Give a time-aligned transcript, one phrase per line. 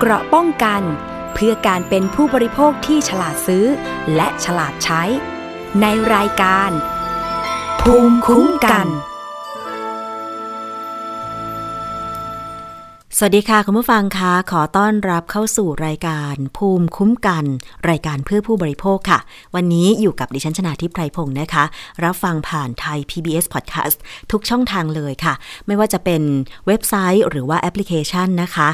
[0.00, 0.82] เกราะป้องกัน
[1.34, 3.66] เพื่อการเป็นผู้บริโภคที่ฉลาดซื้อ
[4.14, 5.02] และฉลาดใช้
[5.80, 6.70] ในรายการ
[7.80, 8.86] ภูมิคุ้มกัน
[13.18, 17.44] สวัสดีค่ะ คุณผู้ฟังคะขอต้อนรับเข้าสู่รายการ ภูมิคุ้มกัน
[17.90, 19.20] รายการเพื่อผู้บริโภคค่ะ
[19.54, 21.64] วันนี้อยู่กับดิฉันชนาทิพไพรพงศ์นะคะ
[22.04, 23.96] รับฟังผ่านไทย PBS Podcast
[24.30, 25.34] ทุกช่องทางเลยค่ะ
[25.66, 26.22] ไม่ว่าจะเป็น
[26.66, 28.68] เว็บไซต์หรือว่าแอปพลิเคชันนะคะ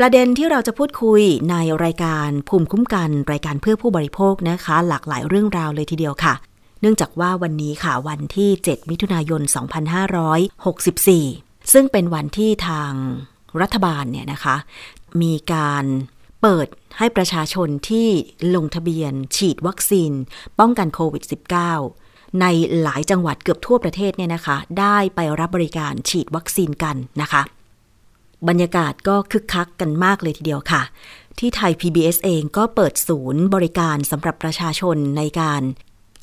[0.00, 6.34] ประเด็นที่เราจะพูดคุยในรายการภูมิคุ้มกันรายการเพื่อผู้บริโภคนะคะ หลากหลายเรื่องราวเลยทีเดียวค่ะ
[6.80, 9.42] เนื่องจากว่าวันนี้ค่ะวันที่ 7 มิถุนายน
[11.16, 12.92] 2564 ซึ่งเป็นวันที่ทาง
[13.60, 14.56] รัฐบาลเนี่ยนะคะ
[15.22, 15.84] มีการ
[16.42, 16.66] เปิด
[16.98, 18.08] ให้ประชาชนที่
[18.54, 20.12] ลงทะเบียนฉีดวัคซีน
[20.58, 21.24] ป้องกันโควิด
[21.82, 22.46] -19 ใน
[22.82, 27.42] หลายจังหวัดเกือบทั่วประเทศเนี่ยนะคะ ได้ไปรับบริการฉีดวัคซีนกันนะคะ
[28.48, 30.82] บรรยากาศก็คึกคักกันมากเลยทีเดียวค่ะ
[31.38, 35.62] ที่ไทย PBS เองก็เปิดศูนย์บริการสำหรับประชาชนในการ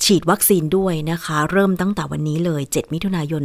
[0.04, 3.42] ฉีดวัคซีนด้วยนะคะ เริ่มตั้งแต่วันนี้เลย 7 มิถุนายน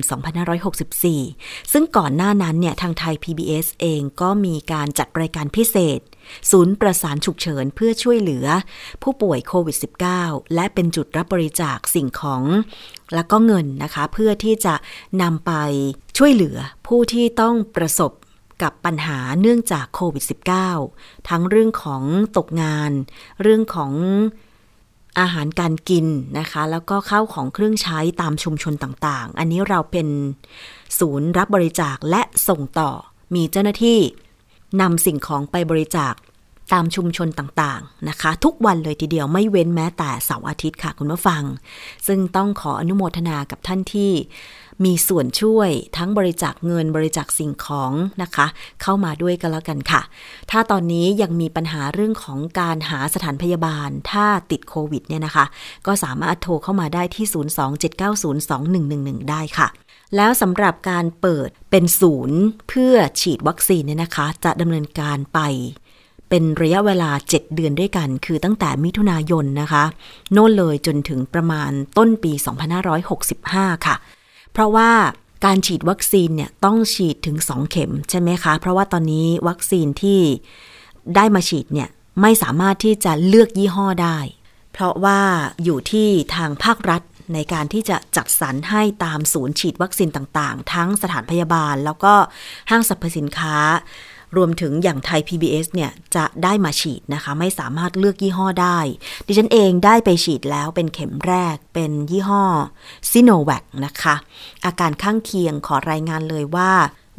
[0.85, 5.99] 2564 ซึ่งก่อนหน้านั้นเนี่ยทางไทย PBS เองก็มีการจัดรายการพิเศษ
[6.51, 8.45] ศูนย์ประสานฉุกเฉินเพื่อช่วยเหลือ
[9.03, 9.77] ผู้ป่วยโควิด
[10.15, 12.43] -19 และเป็นจุดรับบริจาคสิ่งของ
[13.13, 14.75] และก็เงินนะคะ เพื่อที่จะ
[15.21, 15.51] นำไป
[16.17, 16.57] ช่วยเหลือ
[16.87, 18.11] ผู้ที่ต้องประสบ
[18.61, 20.23] กับปัญหาเนื่องจากโควิด
[20.75, 22.03] -19 ทั้งเรื่องของ
[22.37, 22.91] ตกงาน
[23.41, 23.93] เรื่องของ
[25.19, 26.05] อาหารการกิน
[26.39, 30.07] นะคะ แล้วก็ข้าวของเครื่องใช้ตามชุมชนต่างๆ อันนี้เราเป็น
[30.99, 32.91] ศูนย์รับบริจาคและส่งต่อ
[33.35, 33.99] มีเจ้าหน้าที่
[34.81, 36.13] นำสิ่งของไปบริจาค
[36.73, 41.43] ตามชุมชนต่างๆนะคะ ทุกวันเลยทีเดียวไม่เว้นแม้แต่เสาร์อาทิตย์ค่ะคุณผู้ฟัง
[42.07, 44.11] ซึ่งต้องขออนุโมทนากับท่านที่
[44.85, 48.47] มีส่วนช่วยทั้งบริจาคเงินบริจาคสิ่งของนะคะ
[48.81, 50.01] เข้ามาด้วยกันแล้วกันค่ะ
[50.51, 55.45] ถ้าตอนนี้ยังมีปัญหาเรื่องของการหาสถานพยาบาล ถ้าติดโควิดเนี่ยนะคะ
[55.87, 57.25] ก็สามารถโทรเข้ามาได้ที่
[59.19, 59.67] 027902111 ได้ค่ะ
[60.15, 62.39] แล้วสำหรับการเปิดเป็นศูนย์
[62.69, 65.39] เพื่อฉีดวัคซีนเนี่ยนะคะ จะดำเนินการไป
[66.29, 69.83] เป็นระยะเวลา 7 เดือนด้วยกัน คือตั้งแต่มิถุนายนนะคะ
[70.33, 72.31] โน่นเลยจนถึงประมาณต้นปี
[73.09, 73.95] 2565 ค่ะ
[74.57, 74.91] เพราะว่า
[75.45, 80.21] การฉีดวัคซีนเนี่ยต้องฉีดถึง 2 เข็มใช่ไหมคะ เพราะว่าตอนนี้วัคซีนที่
[81.15, 81.89] ได้มาฉีดเนี่ย
[82.21, 84.17] ไม่สามารถที่จะเลือกยี่ห้อได้
[84.73, 85.19] เพราะว่า
[85.63, 87.01] อยู่ที่ทางภาครัฐ
[87.33, 92.13] ในการที่จะจัดสรรให้ตามศูนย์ฉีดวัคซีนต่างๆ ทั้งสถานพยาบาล แล้วก็
[92.69, 93.55] ห้างสรรพสินค้า
[94.35, 98.77] รวมถึงอย่างไทย PBS เนี่ยจะได้มาฉีดนะคะ ไม่สามารถเลือกยี่ห้อได้
[99.27, 102.43] ดิฉันเองได้ไปฉีดแล้วเป็นเข็มแรกเป็นยี่ห้อ
[103.11, 104.15] ซิโนแวคนะคะ
[104.65, 106.71] อาการข้างเคียงขอรายงานเลยว่า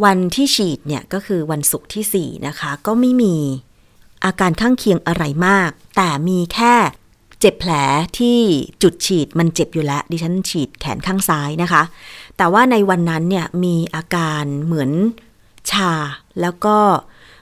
[0.04, 3.36] วันที่ฉีดเนี่ยก็คือวันศุกร์ที่ 4 นะคะ ก็ไม่มี
[4.24, 6.74] อาการข้างเคียงอะไรมาก แต่มีแค่
[7.40, 7.72] เจ็บแผล
[8.18, 8.38] ที่
[8.82, 11.82] จุดฉีดมันเจ็บอยู่แล้ว ดิฉันฉีดแขนข้างซ้ายนะคะ
[12.36, 14.90] แต่ว่าในวันนั้นเนี่ยมีอาการเหมือน
[15.72, 15.92] ชา
[16.40, 16.76] แล้วก็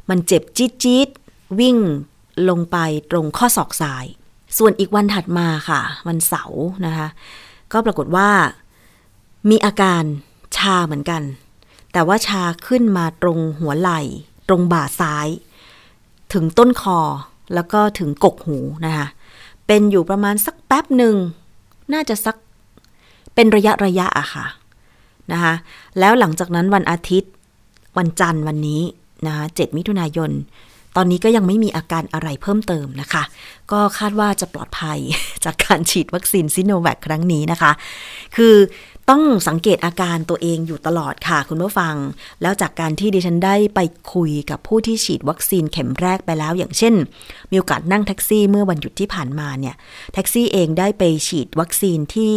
[0.09, 1.09] มันเจ็บจี๊ดจี๊ด
[1.61, 1.77] วิ่ง
[2.49, 2.77] ลงไป
[3.11, 4.05] ตรงข้อศอกซ้าย
[4.59, 7.09] ส่วนอีกวันถัดมาค่ะ วันเสาร์นะคะ
[7.73, 8.29] ก็ปรากฏว่า
[9.51, 10.03] มีอาการ
[10.57, 11.23] ชาเหมือนกัน
[11.93, 14.01] แต่ว่าชาขึ้นมาตรงหัวไหล่
[14.49, 15.29] ตรงบ่าซ้าย
[16.33, 16.99] ถึงต้นคอ
[17.55, 19.07] แล้วก็ถึงกกหูนะคะ
[19.67, 21.15] เป็นอยู่ประมาณสักแป๊บหนึ่ง
[21.93, 22.37] น่าจะสัก
[23.35, 24.47] เป็นระยะระยะอะค่ะ
[25.33, 25.55] นะคะ
[25.99, 27.31] แล้วหลังจากนั้นวันอาทิตย์
[27.99, 28.83] วันจันทร์วันนี้
[29.27, 30.31] นะคะ7มิถุนายน
[30.97, 33.23] ตอนนี้ก็ยังไม่มีอาการอะไรเพิ่มเติมนะคะ
[33.73, 34.99] ก็คาดว่าจะปลอดภัย
[35.45, 37.73] จากการฉีดวัคซีนซิโนแวคครั้งนี้นะคะ
[38.37, 38.55] คือ
[39.11, 41.95] ต้องสังเกตอาการตัวเองอยู่ตลอดค่ะ คุณผู้ฟัง
[42.43, 43.81] แล้วจากการที่ดิฉันได้ไป
[44.15, 46.95] คุยกับผู้ที่ฉีดวัคซีนเข็มแรกไปแล้ว อย่างเช่น
[47.51, 49.75] มีโอกาสนั่งแท็กซี่เมื่อวันหยุดที่ผ่านมาเนี่ย
[50.15, 52.37] แท็กซี่เองได้ไปฉีดวัคซีนที่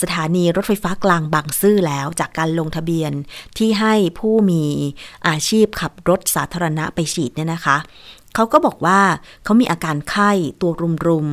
[0.00, 3.12] สถานีรถไฟฟ้ากลางบางซื่อแล้วจากการลงทะเบียน
[3.58, 4.64] ที่ให้ผู้มี
[5.28, 7.76] อาชีพขับรถสาธารณะไปฉีดเนี่ยนะคะ
[8.34, 9.00] เขาก็บอกว่า
[9.44, 10.70] เขามีอาการไข้ตัว
[11.08, 11.28] รุม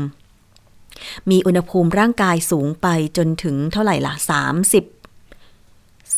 [0.62, 2.88] ๆ มีอุณหภูมิร่างกายสูงไป
[3.18, 4.24] จนถึงเท่าไหร่ละ30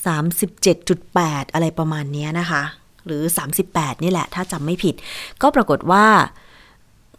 [0.06, 2.64] 37.8 อะไรประมาณนี้นะคะ
[3.06, 3.24] หรือ
[3.64, 4.96] 38 นี่แหละ ถ้าจำไม่ผิด
[5.42, 6.06] ก็ปรากฏว่า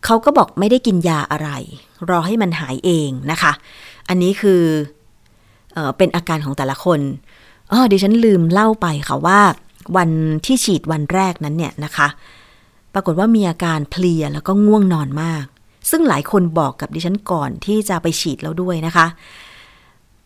[0.04, 1.50] เขาก็บอกไม่ได้กินยาอะไร
[2.10, 3.52] รอให้มันหายเองนะคะ
[4.08, 4.62] อันนี้คือ
[5.74, 7.00] เอเป็นอาการของแต่ละคน
[7.72, 9.40] อ๋อดิฉันลืมเล่าไปค่ะว่า
[9.96, 10.10] วัน
[10.44, 12.08] ที่ฉีดวันแรกนั้นเนี่ยนะคะ
[12.94, 15.44] ปรากฏว่ามีอาการเพลียแล้วก็ง่วงนอนมาก
[15.90, 19.06] ซึ่งหลายคนบอกกับดิฉันก่อนที่จะไปฉีดแล้วด้วยนะคะ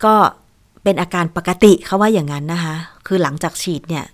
[0.05, 0.15] ก็
[0.83, 2.75] เป็นอาการปกติเขาว่าอย่างนั้นนะคะ
[3.07, 4.05] คือหลังจากฉีดเนี่ย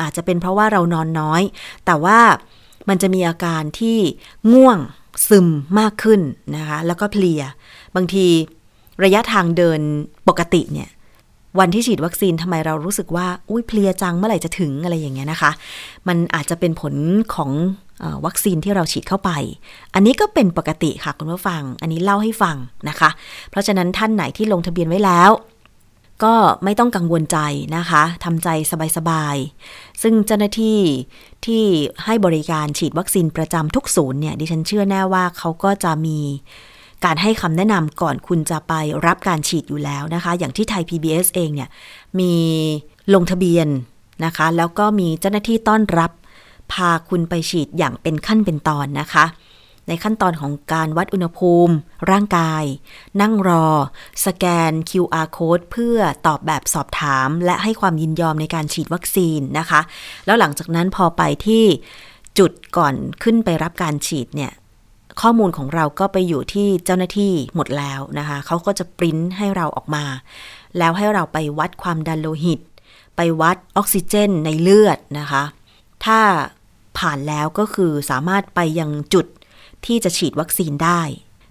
[0.00, 1.42] อาจจะเป็นเพราะว่าเรานอนน้อย
[1.86, 2.18] แต่ว่า
[2.88, 3.98] มันจะมีอาการที่
[4.52, 4.78] ง่วง
[5.28, 5.48] ซึม
[5.78, 6.20] มากขึ้น
[6.56, 7.42] นะคะ แล้วก็เพลีย
[7.96, 8.26] บางที
[9.04, 9.80] ระยะทางเดิน
[10.28, 10.88] ปกติเนี่ย
[11.58, 15.50] วันที่ฉีดวัคซีนทำไมเรารู้สึกว่า อุ้ยเพลียจังเมื่อไหร่จะถึงอะไรอย่างเงี้ยนะคะ
[16.08, 16.94] มันอาจจะเป็นผล
[17.34, 17.50] ของ
[18.26, 19.30] วัคซีนที่เราฉีดเข้าไป
[19.94, 22.56] อันนี้ก็เป็นปกติค่ะคุณผู้ฟัง อันนี้เล่าให้ฟัง
[22.88, 23.10] นะคะ
[23.50, 25.30] เพราะฉะนั้นท่านไหนที่ลงทะเบียนไว้แล้ว
[26.24, 26.34] ก็
[26.64, 27.38] ไม่ต้องกังวลใจ
[27.76, 28.48] นะคะทำใจ
[28.96, 30.80] สบายๆ ซึ่งเจ้าหน้าที่
[31.46, 31.64] ที่
[32.04, 36.18] ให้บริการฉีดวัคซีนประจำทุกศูนย์เนี่ย ดิฉันเชื่อแน่ว่าเขาก็จะมี
[37.04, 38.72] การให้คำแนะนำก่อนคุณจะไป
[39.06, 41.68] รับการฉีดอยู่แล้วนะคะ อย่างที่ไทย PBS เองเนี่ย
[42.20, 42.34] มี
[43.14, 43.68] ลงทะเบียน
[44.24, 46.10] นะคะ แล้วก็มีเจ้าหน้าที่ต้อนรับ
[46.72, 49.24] พาคุณไปฉีดอย่างเป็นขั้นเป็นตอนนะคะ
[49.88, 51.74] ในขั้นตอนของการวัดอุณหภูมิ
[52.10, 52.64] ร่างกาย
[53.20, 53.66] นั่งรอ
[54.26, 59.80] สแกน QR code เพื่อตอบแบบสอบถาม และให้ความยินยอมในการฉีดวัคซีนนะคะ
[60.26, 61.64] แล้วหลังจากนั้นพอไปที่
[62.38, 64.52] จุดก่อนขึ้นไปรับการฉีดเนี่ย
[65.20, 70.04] ข้อมูลของเราก็ไปอยู่ที่เจ้าหน้าที่หมดแล้วนะคะเขาก็จะปริ้นให้เราออกมา
[70.78, 72.60] แล้วให้เราไปวัดความดันโลหิต
[73.16, 75.42] ไปวัดออกซิเจนในเลือดนะคะ
[76.04, 76.20] ถ้า
[76.98, 79.26] ผ่านแล้วก็คือสามารถไปยังจุด
[79.86, 81.00] ที่จะฉีดวัคซีนได้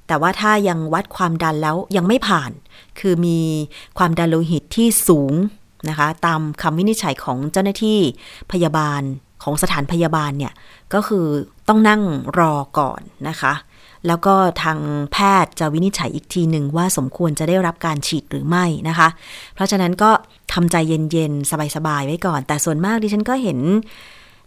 [0.08, 2.52] แต่ว่าถ้ายังวัดความดันแล้วยังไม่ผ่าน
[3.00, 3.40] คือมี
[3.98, 5.34] ความดันโลหิตที่สูง
[5.90, 8.00] นะคะ ตามคำวินิจฉัยของเจ้าหน้าที่
[8.52, 9.02] พยาบาล
[9.44, 10.54] ของสถานพยาบาลเนี่ย
[10.94, 11.26] ก็คือ
[11.68, 12.02] ต้องนั่ง
[12.40, 13.54] รอก่อนนะคะ
[14.08, 14.80] แล้วก็ทาง
[15.12, 19.08] แพทย์จะวินิจฉัยอีกทีหนึ่งว่าสมควรจะได้รับการฉีดหรือไม่นะคะ
[19.56, 20.12] เพราะฉะนั้นก็
[20.54, 23.60] ทำใจเย็นๆ สบายๆ ไว้ก่อน แต่ส่วนมากดิฉันก็เห็น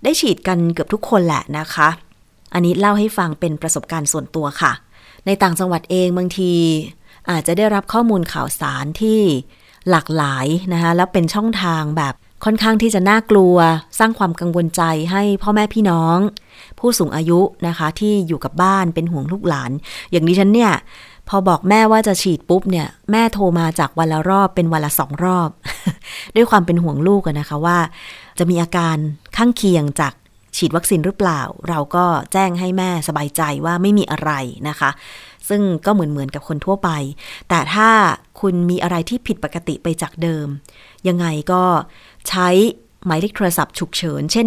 [0.02, 1.88] ได้ฉีดกันเกือบทุกคนแหละนะคะ
[2.54, 4.72] อันนี้เล่าให้ฟังเป็นประสบการณ์ส่วนตัวค่ะ
[5.26, 6.52] ในต่างจังหวัดเองบางที
[7.30, 9.20] อาจจะได้รับข้อมูลข่าวสารที่
[9.90, 12.14] หลากหลายนะคะแล้วเป็นช่องทางแบบ
[12.44, 13.56] ค่อนข้างที่จะน่ากลัว
[13.98, 14.82] สร้างความกังวลใจ
[15.12, 16.18] ให้พ่อแม่พี่น้อง
[16.78, 19.70] ผู้สูงอายุนะคะ ที่อยู่กับบ้านเป็นห่วงลูกหลาน
[20.10, 20.72] อย่างนี้ฉันเนี่ย
[21.28, 25.50] พอบอกแม่ว่าจะฉีดปุ๊บเนี่ย แม่โทรมาจากวันละรอบเป็นวันละสองรอบ
[26.36, 27.78] ด้วยความเป็นห่วงลูกนะคะว่า
[28.38, 28.96] จะมีอาการ
[29.36, 30.12] ข้างเคียงจาก
[30.56, 34.30] ฉีดวัคซีนหรือเปล่า เราก็แจ้งให้แม่สบายใจว่าไม่มีอะไร
[34.68, 34.90] นะคะ
[35.48, 36.90] ซึ่งก็เหมือนเหมือนกับคนทั่วไป
[37.48, 37.88] แต่ถ้า
[38.40, 40.46] คุณมีอะไรที่ผิดปกติไปจากเดิม
[41.08, 41.62] ยังไงก็
[42.28, 42.48] ใช้
[43.06, 44.46] หมายเลขโทรศัพท์ฉุกเฉิน เช่น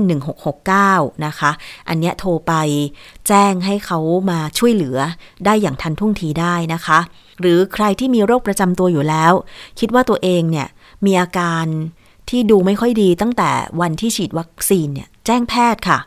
[0.62, 1.52] 1669 นะคะ
[1.90, 2.54] อันเนี้ยโทรไป
[3.28, 4.00] แจ้งให้เขา
[4.30, 4.98] มาช่วยเหลือ
[5.46, 7.00] ได้อย่างทันท่วงทีได้นะคะ
[7.40, 9.34] หรือใครที่มีโรคประจำตัวอยู่แล้ว
[9.80, 10.68] คิดว่าตัวเองเนี่ย
[11.06, 11.66] มีอาการ
[12.30, 16.00] ที่ดูไม่ค่อยดีตั้งแต่วันที่ฉีดวัคซีนเนี่ยแจ้งแพทย์ค่ะ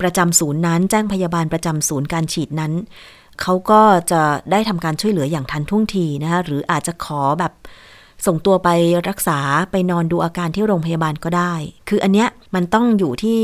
[0.00, 2.72] ประจำศูนย์นั้นแจ้งพยาบาลประจำศูนย์การฉีดนั้น
[3.40, 7.52] เขาก็จะได้ทำการช่วยเหลืออย่างทันท่วงทีนะคะหรืออาจจะขอแบบ
[8.26, 8.68] ส่งตัวไป
[9.08, 9.38] รักษา
[9.70, 11.54] ไปนอนดูอาการที่โรงพยาบาลก็ได้
[11.88, 13.40] คืออันเนี้ยมันต้องอยู่ที่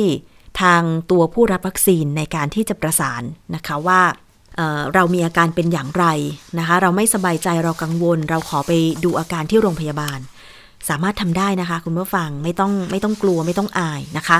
[0.62, 3.22] ทางตัวผู้รับวัคซีนในการที่จะประสาน
[3.54, 4.00] นะคะว่า
[4.56, 6.04] เเรามีอาการเป็นอย่างไร
[6.58, 8.72] นะคะ เราไม่สบายใจเรากังวล เราขอไป
[9.04, 10.18] ดูอาการที่โรงพยาบาล
[10.88, 14.38] สามารถทำได้นะคะ คุณผู้ฟังไม่ต้องไม่ต้องกลัวไม่ต้องอายนะคะ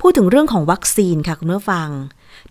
[0.00, 1.88] พูดถึงเรื่องของวัคซีนค่ะคุณผู้ฟัง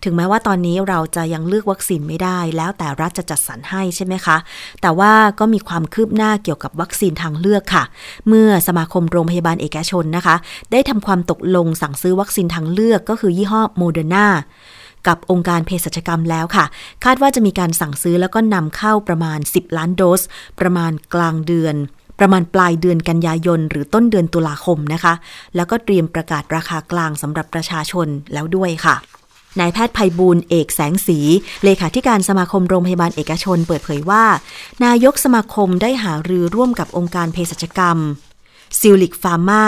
[0.04, 4.36] ถึงแม้ว่าตอนนี้เราจะยังเลือกวัคซีนไม่ได้ แล้วแต่รัฐจะจัดสรรให้ใช่ไหมคะ
[4.80, 7.84] แต่ว่าก็มีความคืบหน้าเกี่ยวกับวัคซีนทางเลือกค่ะ
[8.28, 10.36] เมื่อสมาคมโรงพยาบาลเอกชนนะคะ
[10.72, 14.26] ได้ทำความตกลงสั่งซื้อวัคซีนทางเลือกก็คือยี่ห้อโมเดอร์นา
[15.06, 16.64] กับองค์การเภสัชกรรมแล้วค่ะ
[17.04, 20.22] คาดว่าจะมีการสั่งซื้อแล้วก็นำเข้าประมาณ 10 ล้านโดส
[20.60, 21.76] ประมาณกลางเดือน
[22.20, 25.14] ประมาณปลายเดือนกันยายน หรือต้นเดือนตุลาคมนะคะ
[25.56, 28.96] แล้วก็เตรียมประกาศราคากลางสำหรับประชาชนแล้วด้วยค่ะ
[29.60, 31.18] นายแพทย์ภัยบูลเอกแสงสี
[31.64, 34.24] เลขาธิการสมาคมโรงพยาบาลเอกชนเปิดเผยว่า
[34.84, 37.98] นายกสมาคมได้หารือร่วมกับองค์การเภสัชกรรม
[38.78, 39.64] Zuellig Pharma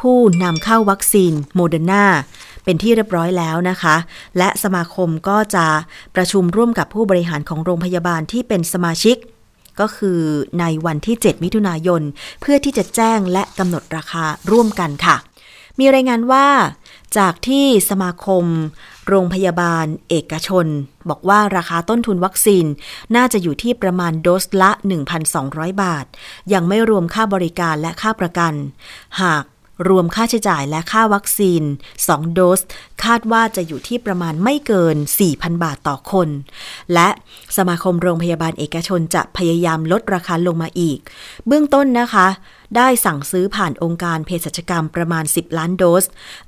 [0.00, 2.04] ผู้นำเข้าวัคซีนโมเดอร์นา
[2.64, 3.96] เป็นที่เรียบร้อยแล้วนะคะ
[4.38, 5.66] และสมาคมก็จะ
[6.16, 9.16] ประชุมร่วมกับผู้บริหารของโรงพยาบาลที่เป็นสมาชิก
[9.80, 10.20] ก็คือ
[10.60, 12.02] ในวันที่ 7 มิถุนายน
[12.40, 15.16] เพื่อที่จะแจ้งและกำหนดราคาร่วมกันค่ะ
[15.78, 16.46] มีรายงานว่า
[17.18, 18.44] จากที่สมาคม
[19.08, 20.66] โรงพยาบาลเอกชน
[21.08, 22.66] บอกว่าราคาต้นทุนวัคซีน
[23.16, 24.70] น่าจะอยู่ที่ประมาณโดสละ
[25.26, 26.06] 1,200 บาท
[26.52, 28.52] ยังไม่รวมค่าบริการและค่าประกัน
[29.20, 29.44] หาก
[29.88, 31.62] รวมค่าใช้จ่ายและค่าวัคซีน
[32.00, 32.60] 2 โดส
[33.04, 34.96] คาดว่าจะอยู่ที่ประมาณไม่เกิน
[35.30, 36.28] 4,000 บาทต่อคน
[36.94, 37.08] และ
[37.56, 40.98] สมาคมโรงพยาบาลเอกชนจะพยายามลดราคาลงมาอีก
[41.46, 42.26] เบื้องต้นนะคะ
[42.76, 46.04] ได้สั่งซื้อผ่านองค์การเภสัชกรรมประมาณ 10 ล้านโดส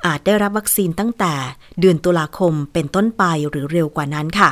[0.07, 1.35] อาจได้รับวัคซีนตั้งแต่
[1.81, 4.51] เดือนตุลาคมเป็นต้นไปหรือเร็วกว่านั้นค่ะ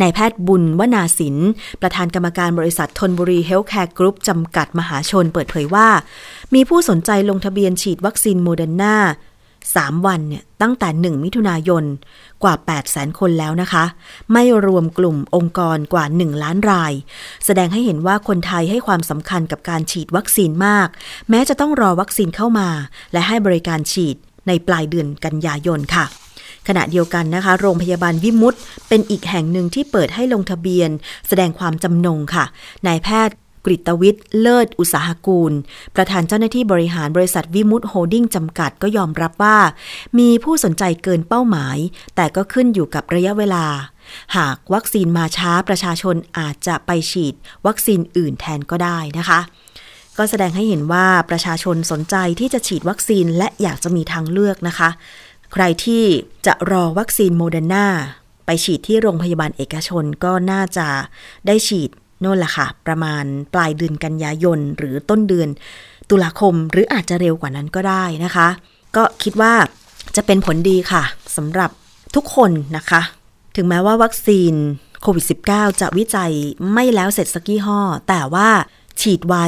[0.00, 1.36] นายแพทย์บุญวนาสิน
[1.80, 5.88] ประธานกรรมการบริษัทธนบุรีเฮลท์แคร์กรุ๊ปจำกัดมหาชนเปิดเผยว่า
[6.54, 8.96] มีผู้สนใจลงทะเบียนฉีดวัคซีนโมเดอร์นา
[9.52, 11.84] 3 วันเนี่ยตั้งแต่ 1 มิถุนายน
[12.42, 13.84] กว่า8แสนคนแล้วนะคะ
[14.32, 16.92] ไม่รวมกลุ่มองค์กรกว่า 1 ล้านราย
[17.44, 20.88] แสดงให้เห็นว่าคนไทยให้ความสำคัญกับการฉีดวัคซีนมาก
[21.30, 22.68] แม้จะต้องรอวัคซีนเข้ามา
[23.12, 24.16] และให้บริการฉีด
[24.48, 26.06] ในปลายเดือนกันยายนค่ะ
[26.68, 28.54] ขณะเดียวกันนะคะ โรงพยาบาลวิมุต
[28.88, 30.90] เป็นอีกแห่งหนึ่งที่เปิดให้ลงทะเบียน
[31.28, 32.44] แสดงความจำนงค่ะ
[32.86, 35.52] นายแพทย์กริตวิทย์เลิศอุตสาหกูล
[35.96, 39.58] ประธานเจ้าหน้าที่บริหารบริษัทวิมุตโฮดดิ้งจำกัดก็ยอมรับว่า
[40.18, 41.78] มีผู้สนใจเกินเป้าหมาย
[42.16, 43.66] แต่ก็ขึ้นอยู่กับระยะเวลา
[44.36, 47.34] หากวัคซีนมาช้าประชาชนอาจจะไปฉีด
[47.66, 49.40] วัคซีนอื่นแทนก็ได้นะคะ
[50.18, 54.88] ก็แสดงให้เห็นว่าประชาชนสนใจที่จะฉีดวัคซีนและอยากจะมีทางเลือกนะคะ
[55.58, 56.04] ใครที่
[56.46, 57.86] จะรอวัคซีนโมเดอร์นา
[58.46, 60.88] ไปฉีดที่โรงพยาบาลเอกชนก็น่าจะ
[61.46, 65.48] ได้ฉีดโน่นแหละค่ะ ประมาณปลายเดือนกันยายน หรือต้นเดือน
[66.10, 68.48] ตุลาคมหรืออาจจะเร็วกว่านั้นก็ได้นะคะ
[68.96, 69.54] ก็คิดว่า
[70.16, 71.02] จะเป็นผลดีค่ะ
[71.36, 71.70] สำหรับ
[72.14, 73.00] ทุกคนนะคะ
[73.56, 74.52] ถึงแม้ว่าวัคซีน
[75.02, 76.32] โควิด -19 จะวิจัย
[76.72, 78.48] ไม่แล้วเสร็จสักยี่ห้อ แต่ว่า
[79.00, 79.46] ฉีดไว้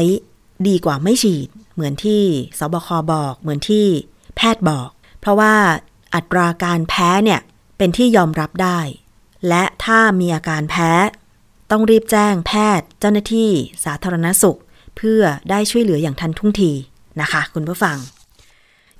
[0.68, 2.22] ดีกว่าไม่ฉีด เหมือนที่
[2.58, 3.86] สบคบอก เหมือนที่
[4.36, 4.88] แพทย์บอก
[5.20, 5.54] เพราะว่า
[6.14, 7.40] อัตราการแพ้เนี่ย
[7.78, 8.80] เป็นที่ยอมรับได้
[9.48, 10.90] และถ้ามีอาการแพ้
[11.70, 13.50] ต้องรีบแจ้งแพทย์ เจ้าหน้าที่
[13.84, 14.58] สาธารณสุข
[14.96, 16.72] เพื่อได้ช่วยเหลืออย่างทันทุ่งที
[17.20, 17.96] นะคะ คุณผู้ฟัง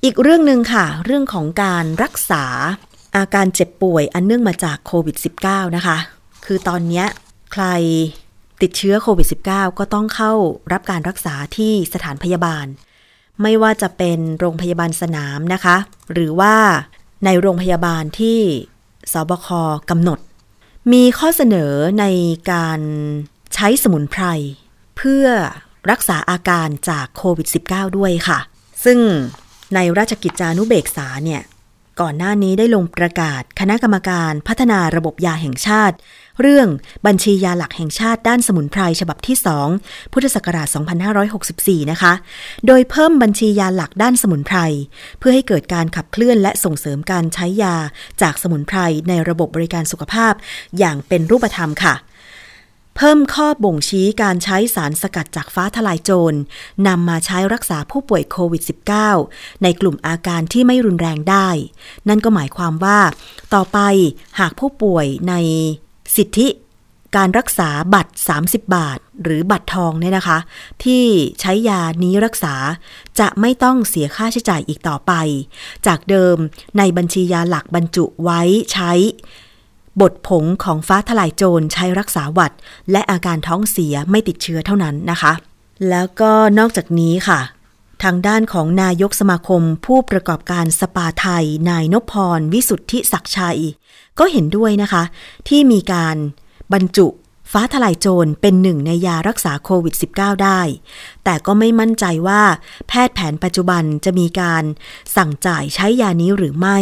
[0.05, 2.45] อีกเรื่องหนึ่งค่ะ เรื่องของการรักษา
[3.17, 5.99] อาการเจ็บป่วยอันเนื่องมาจากโควิด -19 นะคะ
[6.45, 7.05] คือตอนนี้
[7.53, 7.65] ใคร
[8.62, 10.33] ติดเชื้อโควิด -19 ก็ต้องเข้า
[10.73, 12.67] รับการรักษาที่สถานพยาบาล
[13.43, 15.77] ไม่ว่าจะเป็นโรงพยาบาลสนามนะคะ
[16.12, 16.55] หรือว่า
[17.25, 18.41] ในโรงพยาบาลที่
[19.13, 19.47] สบค
[19.91, 20.19] กำหนด
[20.93, 22.05] มีข้อเสนอใน
[22.53, 22.81] การ
[23.55, 24.25] ใช้สมุนไพร
[24.97, 25.27] เพื่อ
[25.91, 28.39] รักษาอาการจากโควิด -19 ด้วยค่ะ
[28.85, 28.99] ซึ่ง
[29.75, 31.43] ในราชกิจจานุเบกษาเนี่ย
[32.01, 35.97] ก่อนหน้านี้ได้ลงประกาศคณะกรรมการพัฒนาระบบยาแห่งชาติ
[36.40, 36.68] เรื่อง
[37.07, 39.37] บัญชียาหลักแห่งชาติด้านสมุนไพรฉบับที่
[39.75, 40.68] 2 พุทธศักราช
[41.28, 42.12] 2564 นะคะ
[42.66, 44.59] โดยเพิ่มบัญชียาหลักด้านสมุนไพร
[45.18, 47.76] เพื่อให้เกิดการขับเคลื่อนและส่งเสริมการใช้ยา
[48.23, 48.78] จากสมุนไพร
[49.09, 50.35] ในระบบบริการสุขภาพ
[50.78, 51.97] อย่างเป็นรูปธรรมค่ะ
[53.00, 56.38] เพิ่มข้อบ่งชี้การใช้สารสกัดจากฟ้าทลายโจร
[56.87, 58.62] นำมาใช้รักษาผู้ป่วยโควิด
[59.12, 61.49] -19 ในกลุ่มอาการที่ไม่รุนแรงได้
[62.09, 62.99] นั่นก็หมายความว่า
[63.54, 63.78] ต่อไป
[64.40, 65.35] หากผู้ป่วยใน
[66.19, 66.49] สิทธิ
[67.17, 70.39] การรักษาบัตร 30 บาท หรือบัตรทองเนี่ยนะคะ
[70.85, 71.05] ที่
[71.41, 72.55] ใช้ยานี้รักษา
[73.19, 75.13] จะไม่ต้องเสียค่าใช้จ่ายอีกต่อไป
[75.87, 76.37] จากเดิม
[76.79, 78.41] ในบัญชียาหลักบรรจุไว้
[78.73, 78.93] ใช้
[80.01, 82.53] บทผงของฟ้าทลายโจรใช้รักษาหวัด
[82.93, 85.33] และอาการท้องเสียไม่ติดเชื้อเท่านั้นนะคะ
[85.89, 87.41] แล้วก็นอกจากนี้ค่ะ
[88.02, 93.61] ทางด้านของนายกสมาคมผู้ประกอบการสปาไทย นายนพพร วิสุทธิศักชัย
[94.19, 95.02] ก็เห็นด้วยนะคะ
[95.49, 96.17] ที่มีการ
[96.73, 97.07] บรรจุ
[97.52, 100.61] ฟ้าทลายโจรเป็นหนึ่งในยารักษาโควิด -19 ได้
[101.25, 102.43] แต่ก็ไม่มั่นใจว่า
[102.88, 104.64] แพทย์แผนปัจจุบันจะมีการ
[105.17, 106.78] สั่งจ่ายใช้ยานี้หรือไม่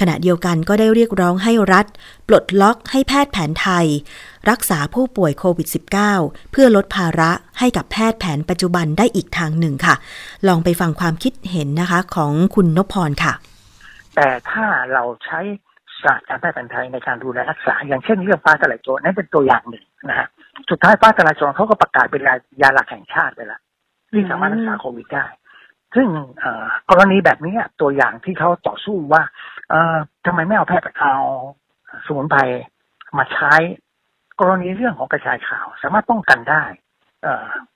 [0.00, 1.86] ขณะเดียวกันก็ได้เรียกร้องให้รัฐ
[2.28, 3.86] ปลดล็อกให้แพทย์แผนไทย
[4.50, 5.68] รักษาผู้ป่วยโควิด
[6.10, 9.94] -19 เพื่อลดภาระให้กับแพทย์แผนปัจจุบันได้อีกทางหนึ่งค่ะ
[10.48, 13.32] ลองไปฟังความคิดเห็นนะคะของคุณนพพรค่ะ
[14.16, 15.40] แต่ถ้าเราใช้
[16.04, 20.28] ศาสตร์การแพทย์แผนไทยในการดูแลรักษา อย่างเช่นเรื่องฟ้าทลายโจรนั่นเป็นตัวอย่างหนึ่งนะฮะ
[20.70, 22.22] สุดท้ายฟ้าทลายโจรเขาก็ประกาศเป็น
[22.62, 23.60] ยาหลักแห่งชาติไปแล้ว
[24.12, 25.26] ที่สามารถรักษาโควิดได้
[25.94, 26.08] ซึ่ง
[26.90, 29.22] กรณีแบบนี้ตัวอย่างที่เขาต่อสู้ว่า
[29.70, 31.14] เออทำไมไม่เอาแพทย์เอา
[32.06, 32.40] สมุนไพร
[33.18, 33.54] มาใช้
[34.40, 36.64] กรณีเรื่องของกระชายขาว สามารถป้องกันได้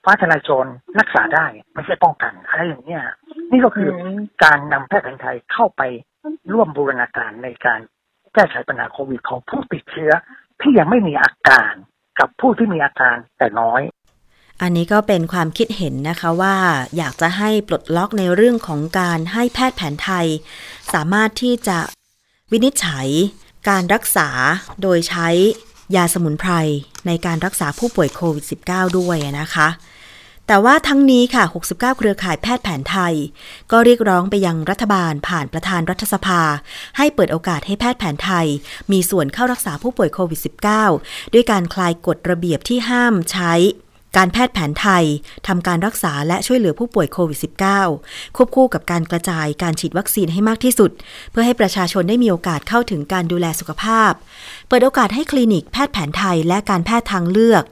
[0.03, 3.03] ฟ้าทลายโจรรักษาได้ไม่ใช่ป้องกันอะไรอย่างเนี้ย
[3.51, 3.89] นี่ก็คือ
[4.43, 5.81] การนำแพทย์แผนไทยเข้าไป
[6.53, 10.11] ร่วมบูรณาการในการแก้ไขปัญหาโควิดของผู้ติดเชื้อ
[10.61, 11.73] ที่ยังไม่มีอาการ
[12.19, 13.81] กับผู้ที่มีอาการแต่น้อย
[14.61, 16.55] อันนี้ก็เป็นความคิดเห็นนะคะว่า
[16.97, 20.27] อยากจะให้ปลดล็อกในเรื่องของการให้แพทย์แผนไทย
[20.93, 21.79] สามารถที่จะ
[22.51, 23.07] วินิจฉัย
[23.69, 24.29] การรักษา
[24.81, 25.29] โดยใช้
[25.95, 26.51] ยาสมุนไพร
[27.07, 29.67] ในการรักษาผู้ป่วยโควิด -19 ด้วยนะคะ
[30.47, 33.13] แต่ว่าทั้งนี้ค่ะ 69 เครือข่ายแพทย์แผนไทย
[33.71, 36.41] ก็เรียกร้องไปยังรัฐบาลผ่านประธานรัฐสภา
[36.97, 38.47] ให้เปิดโอกาสให้แพทย์แผนไทย
[38.91, 40.39] มีส่วนเข้ารักษาผู้ป่วยโควิด
[40.85, 43.53] -19 ด้วยการคลายกฎระเบียบที่ห้ามใช้
[44.17, 45.05] การแพทย์แผนไทย
[45.47, 47.39] ทำการรักษาและช่วยเหลือผู้ป่วยโควิด
[47.85, 50.91] -19 ควบคู่กับการกระจายการฉีดวัคซีนให้มากที่สุด
[51.31, 54.11] เพื่อให้ประชาชนได้มีโอกาสเข้าถึงการดูแลสุขภาพ
[54.67, 57.63] เปิดโอกาสให้คลินิกแพทย์แผนไทยและการแพทย์ทางเลือก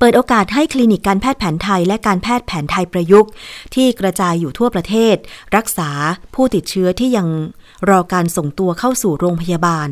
[0.00, 3.30] เปิดโอกาสให้คลินิกการแพทย์แผนไทย และการแพทย์แผนไทยประยุกต์
[3.74, 5.16] ที่กระจายอยู่ทั่วประเทศ
[5.56, 5.90] รักษา
[6.34, 7.28] ผู้ติดเชื้อที่ยัง
[7.90, 9.88] รอการส่งตัวเข้าสู่โรงพยาบาล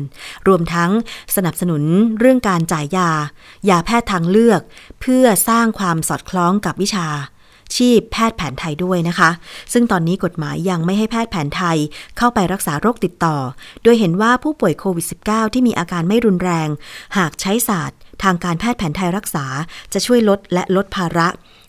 [0.47, 0.91] รวมทั้ง
[1.35, 1.83] สนับสนุน
[2.19, 3.11] เรื่องการจ่ายยา
[3.69, 4.61] ยาแพทย์ทางเลือก
[5.01, 7.07] เพื่อสร้างความสอดคล้องกับวิชา
[7.75, 9.29] ชีพแพทย์แผนไทยด้วยนะคะ
[9.73, 11.77] ซึ่งตอนนี้กฎหมายยังไม่ให้แพทย์แผนไทย
[12.17, 13.37] เข้าไปรักษาโรคติดต่อ
[13.83, 16.69] โดยเห็นว่าผู้ป่วยโควิด -19 ที่มีอาการไม่รุนแรง
[17.17, 19.45] หากใช้ศาสตร์ ทางการแพทย์แผนไทยรักษา
[19.93, 21.27] จะช่วยลดและลดภาระ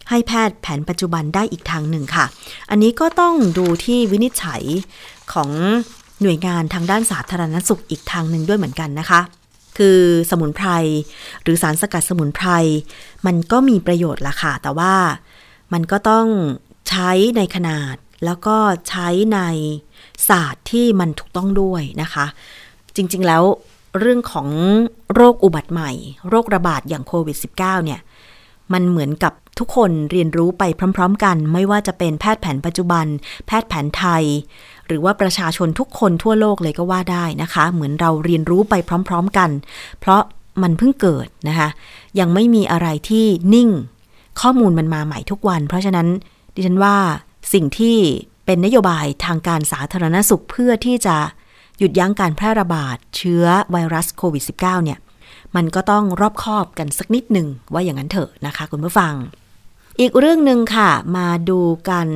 [0.09, 2.27] ให้แพทย์แผนปัจจุบันได้อีกทางหนึ่งค่ะ
[2.71, 4.63] อันนี้ก็ต้องดูที่วินิจฉัย
[5.33, 5.51] ของ
[6.23, 9.21] หน่วยงานทางด้านสาธารณสุขอีกทางหนึ่งด้วยเหมือนกันนะคะ
[9.79, 10.01] คือ
[10.31, 10.69] สมุนไพร
[11.43, 12.49] หรือสารสกัดสมุนไพร
[13.27, 14.95] มันก็มีประโยชน์ละค่ะ แต่ว่า
[15.73, 16.27] มันก็ต้อง
[16.89, 18.57] ใช้ในขนาดแล้วก็
[18.89, 19.41] ใช้ใน
[20.29, 22.27] ศาสตร์ที่มันถูกต้องด้วยนะคะ
[22.97, 23.43] จริงๆแล้ว
[23.99, 24.49] เรื่องของ
[25.15, 25.91] โรคอุบัติใหม่
[26.29, 28.01] โรคระบาดอย่างโควิด -19 เนี่ย
[28.73, 30.63] มันเหมือนกับทุกคนเรียนรู้ไป
[30.97, 33.07] พร้อม ๆ กัน ไม่ว่าจะเป็นแพทย์แผนปัจจุบัน
[33.47, 34.25] แพทย์แผนไทย
[34.87, 38.75] หรือว่าประชาชนทุกคนทั่วโลกเลยก็ว่าได้นะคะ เหมือนเราเรียนรู้ไป
[39.09, 39.51] พร้อม ๆ กัน
[40.01, 40.23] เพราะ
[40.63, 41.69] มันเพิ่งเกิดนะคะ
[42.21, 43.69] ยังไม่มีอะไรที่นิ่ง
[44.41, 46.09] ข้อมูลมันมาใหม่ทุกวัน เพราะฉะนั้น
[46.55, 46.97] ดิฉันว่า
[47.53, 47.97] สิ่งที่
[48.47, 51.17] เป็นนโยบายทางการสาธารณสุขเพื่อที่จะ
[51.79, 54.99] หยุดยั้งการแพร่ระบาดเชื้อไวรัสโควิด -19 เนี่ย
[55.57, 59.15] มันก็ต้องรอบคอบกันสักนิดหนึ่งว่าอย่างนั้นเถอะนะคะคุณผู้ฟัง
[60.01, 62.09] อีกเรื่องหนึ่งค่ะ มาดูกัน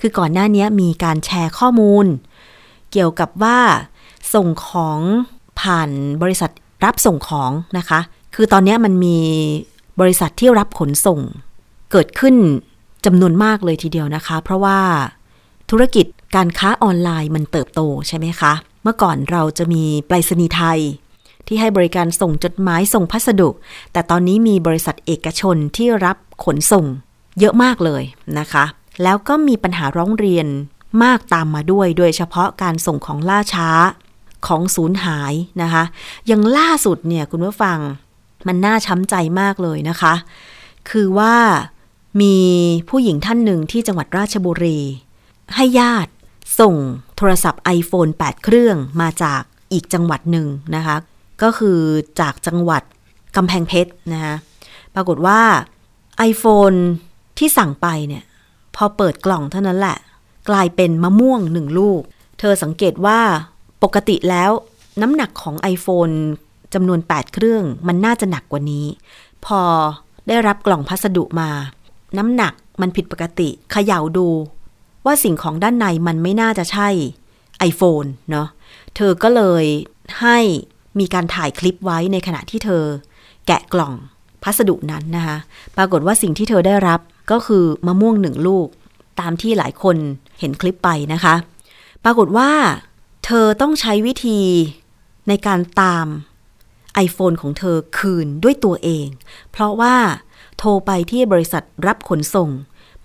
[0.00, 2.06] คือก่อนหน้านี้มีการแชร์ข้อมูล
[2.92, 3.58] เกี่ยวกับว่า
[4.34, 5.00] ส่งของ
[5.60, 5.90] ผ่าน
[6.22, 6.50] บริษัท
[6.84, 8.00] รับส่งของนะคะ
[8.34, 9.18] คือตอนนี้มันมี
[10.00, 11.20] บริษัทที่รับขนส่ง
[11.92, 12.34] เกิดขึ้น
[13.06, 14.78] จำนวนมากเลยทีเดียวนะคะ เพราะว่า
[15.70, 16.06] ธุรกิจ
[16.36, 20.80] การค้าออนไลน์มันเติบโตใช่ไหมคะ เมื่อก่อนเราจะมีไปรษณีย์ไทย
[21.46, 23.48] ที่ให้บริการส่งจดหมายส่งพัสดุ
[23.92, 26.86] แต่ตอนนี้มีบริษัทเอกชนที่รับขนส่ง
[27.38, 28.02] เยอะมากเลย
[28.38, 28.64] นะคะ
[29.02, 30.46] แล้วก็มีปัญหาร้องเรียน
[31.02, 33.68] มากตามมาด้วย โดยเฉพาะการส่งของล่าช้า
[34.46, 35.32] ของสูญหาย
[35.62, 35.84] นะคะ
[36.26, 37.78] อย่างล่าสุดเนี่ยคุณผู้ฟัง
[38.46, 40.14] มันน่าช้ำใจมากเลยนะคะ
[40.90, 41.34] คือว่า
[42.20, 42.36] มี
[42.88, 44.78] ผู้หญิงท่านหนึ่งที่จังหวัดราชบุรี
[45.54, 46.10] ให้ญาติ
[46.60, 46.74] ส่ง
[47.16, 49.42] โทรศัพท์ iPhone 8 เครื่องมาจาก
[49.72, 50.46] อีกจังหวัดหนึ่ง
[50.76, 50.96] นะคะ
[51.42, 51.78] ก็คือ
[52.20, 52.82] จากจังหวัด
[53.36, 54.34] กำแพงเพชรนะคะ
[54.94, 55.40] ปรากฏว่า
[56.30, 56.78] iPhone
[57.38, 58.24] ที่สั่งไปเนี่ย
[58.76, 59.98] พอเปิดกล่องเท่านั้นแหละ
[60.48, 62.00] กลายเป็นมะม่วงหนึ่งลูก
[62.38, 63.20] เธอสังเกตว่า
[63.82, 64.50] ปกติแล้ว
[65.02, 66.14] น้ำหนักของ iPhone
[66.74, 68.86] จำนวน 8 เครื่องมันน่าจะหนักกว่านี้
[69.46, 69.60] พอ
[70.28, 71.50] ได้รับกล่องพัสดุมา
[72.18, 74.28] น้ำหนักมันผิดปกติเขย่าดู
[75.06, 76.88] ว่าสิ่งของด้านในมันไม่น่าจะใช่
[77.70, 78.48] iPhone เนาะ
[78.96, 79.64] เธอก็เลย
[80.20, 80.38] ให้
[80.98, 82.84] มีการถ่ายคลิปไว้ในขณะที่เธอ
[83.46, 83.94] แกะกล่อง
[84.42, 85.36] พัสดุนั้นนะคะ
[85.76, 88.68] ปรากฏว่าสิ่งที่เธอได้รับก็คือมะม่วงหนึ่งลูก
[89.20, 89.96] ตามที่หลายคน
[90.40, 91.34] เห็นคลิปไปนะคะ
[92.04, 92.50] ปรากฏว่า
[93.24, 94.40] เธอต้องใช้วิธี
[95.28, 96.06] ในการตาม
[97.06, 99.06] iPhone ของเธอคืนด้วยตัวเอง
[99.50, 99.96] เพราะว่า
[100.58, 102.50] โทรไปที่บริษัทรับขนส่ง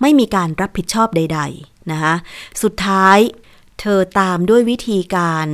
[0.01, 2.13] ไม่มีการรับผิดชอบใด ๆ นะคะ
[2.63, 3.17] สุดท้าย
[3.80, 5.48] เธอตามด้วยวิธีการ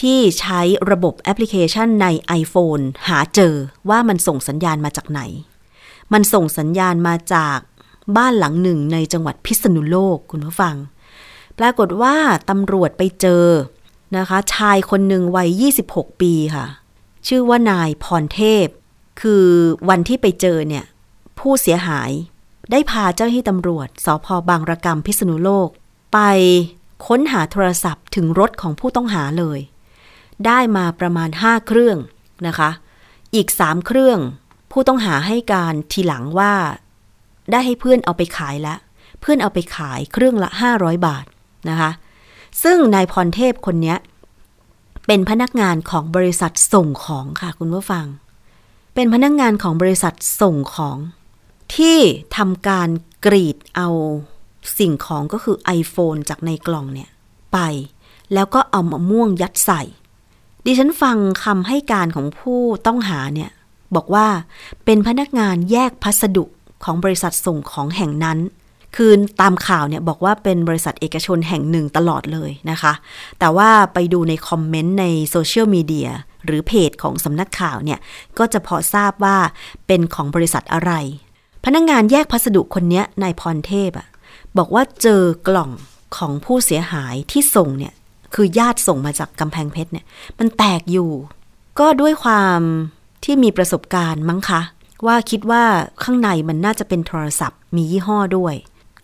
[0.00, 2.06] ที่ใช้ระบบแอปพลิเคชันใน
[2.40, 3.54] iPhone หาเจอ
[3.90, 5.20] ว่ามันส่งสัญญาณมาจากไหน
[6.12, 7.58] มันส่งสัญญาณมาจาก
[8.16, 10.76] บ้านหลังหนึ่งในจังหวัดพิษณุโลกคุณผู้ฟัง
[11.58, 12.16] ปรากฏว่า
[12.50, 13.46] ตำรวจไปเจอ
[14.16, 16.66] นะคะ ชายคนหนึ่งวัย 26 ปีค่ะ
[17.26, 18.66] ชื่อว่านายพรเทพ
[19.20, 19.46] คือ
[19.88, 20.84] วันที่ไปเจอเนี่ย
[21.38, 22.10] ผู้เสียหาย
[22.70, 25.68] ได้พาเจ้าหน้าที่ตำรวจสพบางระกำพิษณุโลก
[26.12, 26.18] ไป
[27.06, 29.58] ค้นหาโทรศัพท์ถึงรถของผู้ต้องหาเลย
[30.46, 31.98] ได้มาประมาณ 5 เครื่อง
[32.46, 32.70] นะคะ
[33.34, 34.18] อีก 3 เครื่อง
[34.72, 36.54] ผู้ต้องหาให้การทีหลังว่า
[37.50, 38.78] ได้ให้เพื่อนเอาไปขายแล้ว
[39.20, 40.48] เพื่อนเอาไปขายเครื่องละ
[40.78, 41.24] 500 บาท
[41.68, 41.90] นะคะ
[42.62, 43.96] ซึ่งนายพรเทพคนนี้
[45.06, 48.06] เป็นพนักงานของบริษัทส่งของค่ะคุณผู้ฟัง
[48.94, 50.96] เป็นพนักงานของบริษัทส่งของ
[51.74, 51.98] ที่
[52.36, 52.88] ทำการ
[53.26, 53.88] กรีดเอา
[54.78, 57.10] สิ่งของก็คือ iPhone จากในกล่องเนี่ย
[57.52, 57.58] ไป
[58.34, 59.82] แล้วก็เอามะม่วงยัดใส่
[60.64, 63.50] ดิฉันฟังคำให้การของผู้ต้องหาเนี่ย
[63.96, 64.26] บอกว่า
[64.84, 66.44] เป็นพนักงานแยกพัสดุ
[66.84, 68.38] ของบริษัทส่งของแห่งนั้น
[68.96, 72.92] คือตามข่าวเนี่ยบอกว่าเป็นบริษัทเอกชนแห่งหนึ่งตลอดเลยนะคะ
[73.38, 76.10] แต่ว่าไปดูในคอมเมนต์ในโซเชียลมีเดีย
[76.44, 77.98] หรือเพจของสำนักข่าวเนี่ย
[78.38, 79.36] ก็จะพอทราบว่า
[79.86, 80.92] เป็นของบริษัทอะไร
[81.64, 84.08] พนักงานแยกพัสดุคนนี้นายพรเทพอะ
[84.58, 85.70] บอกว่าเจอกล่อง
[86.16, 87.94] ของผู้เสียหายที่ส่งเนี่ย
[88.34, 90.06] คือญาติส่งมาจากกำแพงเพชรเนี่ย
[90.38, 91.10] มันแตกอยู่
[91.78, 92.60] ก็ด้วยความ
[93.24, 94.60] ที่มีประสบการณ์มั้งคะ
[95.06, 95.64] ว่าคิดว่า
[96.02, 98.54] ข้างในมันน่าจะเป็นโทรศัพท์ มียี่ห้อด้วย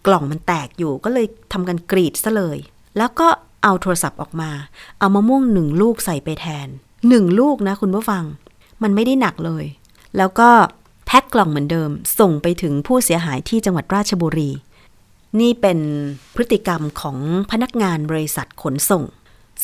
[0.07, 2.59] กล่องมันแตกอยู่ก็เลยทำกันกรีดซะเลย
[2.97, 3.29] แล้วก็
[3.63, 4.51] เอาโทรศัพท์ออกมา
[4.99, 6.69] เอามะม่วงหนึ่งลูกใส่ไปแทน
[7.09, 8.25] หนึ่งลูกนะคุณผู้ฟัง
[8.83, 9.65] มันไม่ได้หนักเลย
[10.17, 10.51] แล้วก็
[11.13, 14.51] แพ็คกล่องเหมือนเดิม ส่งไปถึงผู้เสียหายที่จังหวัดราชบุรี
[15.41, 15.79] นี่เป็น
[16.35, 17.19] พฤติกรรมของ
[17.51, 19.05] พนักงานบริษัทขนส่ง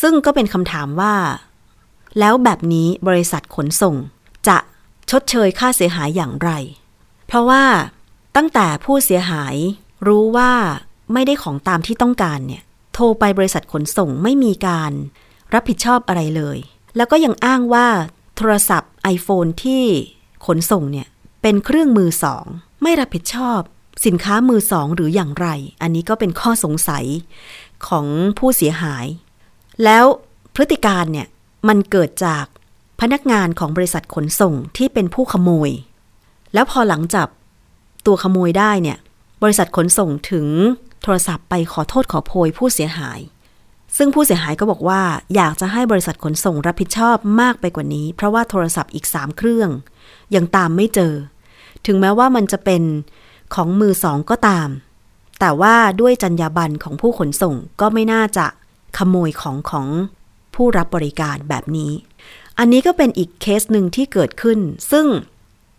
[0.00, 1.14] ซึ่งก็เป็นคำถามว่า
[2.18, 3.96] แล้วแบบนี้บริษัทขนส่ง
[4.48, 4.59] จะ
[5.11, 6.50] ชดเชยค่าเสียหายอย่างไร
[7.26, 7.64] เพราะว่า
[8.37, 9.54] ตั้งแต่ผู้เสียหาย
[10.09, 10.52] รู้ว่า
[11.12, 12.62] ไม่ได้ของตามที่ต้องการเนี่ย
[12.94, 14.92] โทรไปบริษัทขนส่งไม่มีการ
[15.54, 16.59] รับผิดชอบอะไรเลย
[16.96, 17.87] แล้วก็ยังอ้างว่า
[18.37, 19.82] โทรศัพท์ iPhone ที่
[20.46, 21.09] ขนส่งเนี่ย
[21.42, 22.44] เป็นเครื่องมือสอง
[22.83, 23.61] ไม่รับผิดชอบ
[24.07, 25.49] สินค้ามือสองหรืออย่างไร
[25.83, 27.05] อันนี้ก็เป็นข้อสงสัย
[27.88, 28.07] ของ
[28.38, 29.07] ผู้เสียหาย
[29.85, 30.05] แล้ว
[30.55, 31.27] พฤติการเนี่ย
[31.68, 32.44] มันเกิดจาก
[33.01, 35.70] พนักงานของบริษัทขนส่งที่เป็นผู้ขโมย
[36.55, 37.29] แล้วพอหลังจับ
[38.07, 38.99] ตัวขโมยได้เนี่ย
[39.42, 40.46] บริษัทขนส่งถึง
[41.03, 43.20] โทรศัพท์ไปขอโทษขอโพยผู้เสียหาย
[43.96, 45.03] ซึ่งผู้เสียหายก็บอกว่า
[45.35, 49.70] อยากจะให้บริษัทขนส่งรับผิดชอบมากไปกว่านี้ เพราะว่าโทรศัพท์อีก 3 เครื่อง
[50.34, 51.12] ยังตามไม่เจอ
[51.86, 52.82] ถึงแม้ว่ามันจะเป็น
[53.54, 54.68] ของมือสองก็ตาม
[55.40, 58.46] แต่ว่าด้วยจรรยาบรรณของผู้ขนส่งก็ไม่น่าจะ
[58.98, 59.86] ขโมยของของ
[60.54, 61.92] ผู้รับบริการแบบนี้
[62.58, 64.58] อันนี้ก็เป็นอีกเคสหนึ่งที่เกิดขึ้น
[64.90, 65.06] ซึ่ง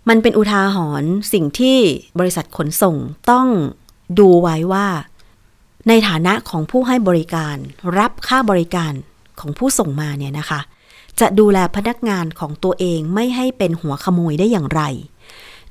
[0.09, 1.77] มันเป็นอุทาหรณ์สิ่งที่
[2.19, 2.95] บริษัทขนส่ง
[3.31, 3.47] ต้อง
[4.19, 4.87] ดูไว้ว่า
[5.87, 7.55] ในฐานะของผู้ให้บริการ
[7.97, 8.93] รับค่าบริการ
[9.39, 10.59] ของผู้ส่งมาเนี่ยนะคะ
[11.19, 14.82] จะดูแลพนักงานของตัวเองไม่ให้เป็นหัวขโมยได้อย่างไร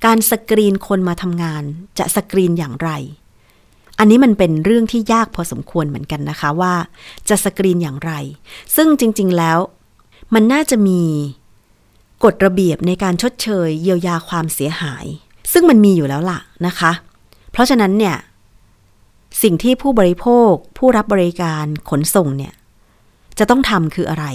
[0.04, 1.62] การสกรีนคนมาทำงาน
[1.98, 2.90] จะสกรีนอย่างไร
[3.98, 6.74] อันนี้มันเป็นเรื่องที่ยากพอสมควรเหมือนกันนะคะว่า
[7.28, 8.12] จะสกรีนอย่างไร
[8.76, 9.59] ซึ่งจริง ๆ แล้ว
[10.35, 11.02] มันน่าจะมี
[12.24, 15.06] กฎระเบียบในการชดเชย เยียวยาความเสียหาย
[15.52, 16.92] ซึ่งมันมีอยู่แล้วล่ะนะคะ
[17.52, 18.16] เพราะฉะนั้นเนี่ย
[19.42, 22.52] สิ่งที่ผู้บริโภค ผู้รับบริการขนส่งเนี่ย
[23.38, 24.26] จะต้องทำคืออะไร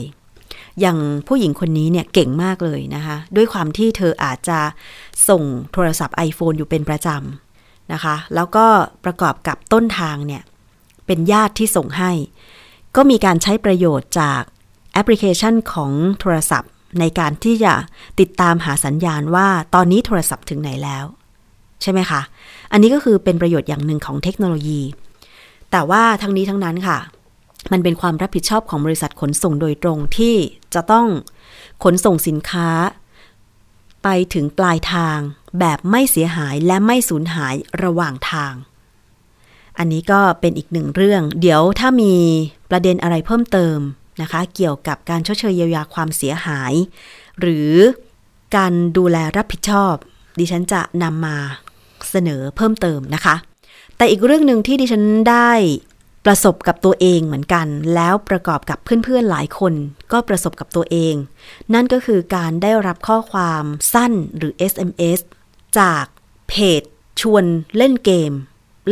[0.80, 4.60] อย่างผู้หญิงคนนี้เนี่ยเก่งมากเลยนะคะ ด้วยความที่เธออาจจะ
[5.30, 8.66] ส่งโทรศัพท์ iPhone อยู่เป็นประจำนะคะ แล้วก็
[9.06, 10.44] ประกอบกับต้นทางเนี่ย
[11.06, 12.12] เป็นญาติที่ส่งให้
[12.96, 14.42] ก็มีการใช้ประโยชน์จาก
[14.94, 17.74] แอปพลิเคชันของโทรศัพท์ ในการที่จะ
[18.20, 21.06] ติดตามหาสัญญาณว่าตอนนี้โทรศัพท์ถึงไหนแล้ว
[21.82, 22.22] ใช่ไหมคะ
[22.72, 24.82] อันนี้ก็คือเป็นประโยชน์อย่างหนึ่งของเทคโนโลยี
[25.72, 26.98] แต่ว่าทั้งนี้ทั้งนั้นค่ะ
[27.72, 30.36] มันเป็นความรับผิดชอบของบริษัทขนส่งโดยตรงที่
[30.74, 31.08] จะต้อง
[31.84, 32.70] ขนส่งสินค้า
[34.04, 35.18] ไปถึงปลายทาง
[35.60, 38.54] แบบไม่เสียหายและไม่สูญหายระหว่างทาง
[39.78, 42.14] อันนี้ก็เป็นอีกหนึ่งเรื่อง เดี๋ยวถ้ามี
[42.70, 43.78] ประเด็นอะไรเพิ่มเติม
[44.22, 46.74] นะคะ เกี่ยวกับการชดเชยเยียวยาความเสียหาย
[47.40, 47.72] หรือ
[48.56, 49.94] การดูแลรับผิดชอบ
[50.40, 51.38] ดิฉันจะนำมา
[52.10, 53.36] เสนอเพิ่มเติมนะคะ
[53.98, 55.52] แต่อีกเรื่องหนึ่งที่ดิฉันได้
[56.26, 59.74] ประสบกับตัวเองเหมือนกัน แล้วประกอบกับเพื่อนๆหลายคน
[60.12, 61.16] ก็ประสบกับตัวเอง
[61.74, 65.20] นั่นก็คือการได้รับข้อความสั้นหรือ SMS
[65.80, 66.06] จาก
[66.50, 66.82] เพจ
[67.22, 67.46] ชวน
[67.78, 68.32] เล่นเกม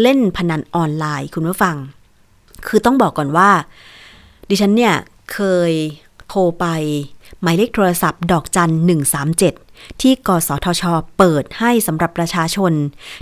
[0.02, 1.76] เล่นพนันออนไลน์คุณผู้ฟัง
[2.68, 3.50] คือต้องบอกก่อนว่า
[4.50, 4.96] ดิฉันเนี่ย
[5.34, 5.40] เค
[5.70, 5.72] ย
[6.28, 6.66] โทรไป
[7.42, 8.74] หมายเลขโทรศัพท์ดอกจัน
[9.24, 9.69] 137
[10.02, 10.84] ที่กสทช
[11.18, 12.74] เปิดให้สำหรับประชาชน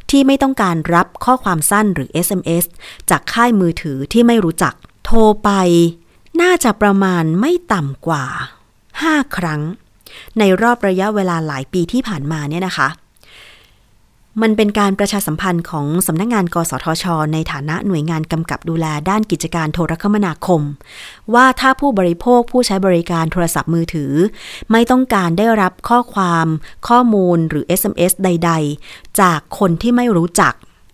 [0.09, 2.65] ที่ไม่ต้องการรับข้อความสั้นหรือ SMS
[3.09, 4.73] จากค่ายมือถือที่ไม่รู้จัก
[5.05, 5.49] โทรไป
[6.41, 8.25] น่าจะประมาณไม่ต่ำกว่า
[8.81, 9.61] 5 ครั้ง
[10.39, 12.87] ในรอบระยะเวลาหลายปีที่ผ่านมาเนี่ยนะคะ
[14.41, 20.61] มันเป็นการประชาสัมพันธ์ของสำนักงงาน กสทช ในฐานะหน่วยงานกำกับดูแลด้านกิจการโทรคมนาคม
[21.33, 24.13] ว่าถ้าผู้บริโภคผู้ใช้บริการโทรศัพท์มือถือ
[24.71, 26.47] ไม่ต้องการได้รับข้อความ
[26.87, 28.51] ข้อมูลหรือ SMS ใด
[28.85, 30.53] ๆ จากคนที่ไม่รู้จัก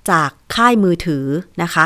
[0.09, 1.25] จากค่ายมือถือ
[1.61, 1.85] นะคะ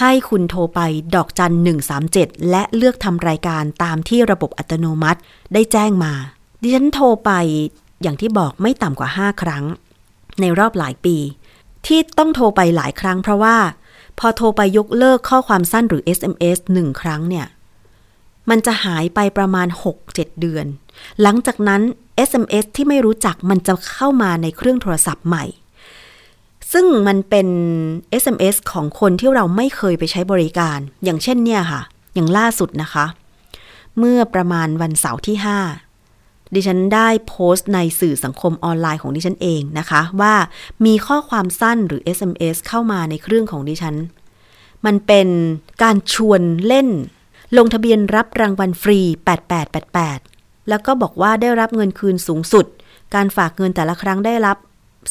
[0.00, 0.80] ให้คุณโทรไป
[1.14, 1.54] ดอกจัน
[2.00, 5.20] 137 และเลือกทำรายการตามที่ระบบอัตโนมัติ
[5.54, 6.12] ได้แจ้งมา
[6.62, 7.30] ดิฉันโทรไป
[8.02, 9.64] อย่างที่บอกไม่ต่ำกว่า 5 ครั้ง
[10.40, 11.16] ในรอบหลายปี
[11.86, 13.56] ที่ต้องโทรไปหลายครั้งเพราะว่า
[14.18, 17.46] พอโทรไปยกเลิกข้อความสั้นหรือ SMS หนึ่งครั้งเนี่ย
[18.50, 19.68] มันจะหายไปประมาณ
[20.04, 20.66] 6-7 เดือน
[21.22, 21.82] หลังจากนั้น
[22.28, 25.44] SMS ที่ไม่รู้จักมันจะเข้ามาในเครื่องโทรศัพท์ใหม่
[26.72, 27.48] ซึ่งมันเป็น
[28.22, 31.82] SMS ของคนที่เราไม่เคยไปใช้บริการ อย่างเช่นเนี่ยค่ะ
[32.14, 33.06] อย่างล่าสุดนะคะ
[33.98, 35.83] เมื่อประมาณวันเสาร์ที่ 5
[36.56, 40.34] ดิฉันได้โพสต์ในสื่อสังคมออนไลน์ของดิฉันเองนะคะ ว่า
[40.86, 43.96] มีข้อความสั้นหรือ SMS เข้ามาในเครื่องของดิฉัน
[44.86, 45.28] มันเป็น
[45.82, 46.88] การชวนเล่น
[47.58, 49.00] ลงทะเบียนรับรางวัลฟรี
[49.84, 52.66] 8888 แล้วก็บอกว่าได้รับเงินคืนสูงสุด
[53.14, 54.56] การฝากเงินแต่ละครั้งได้รับ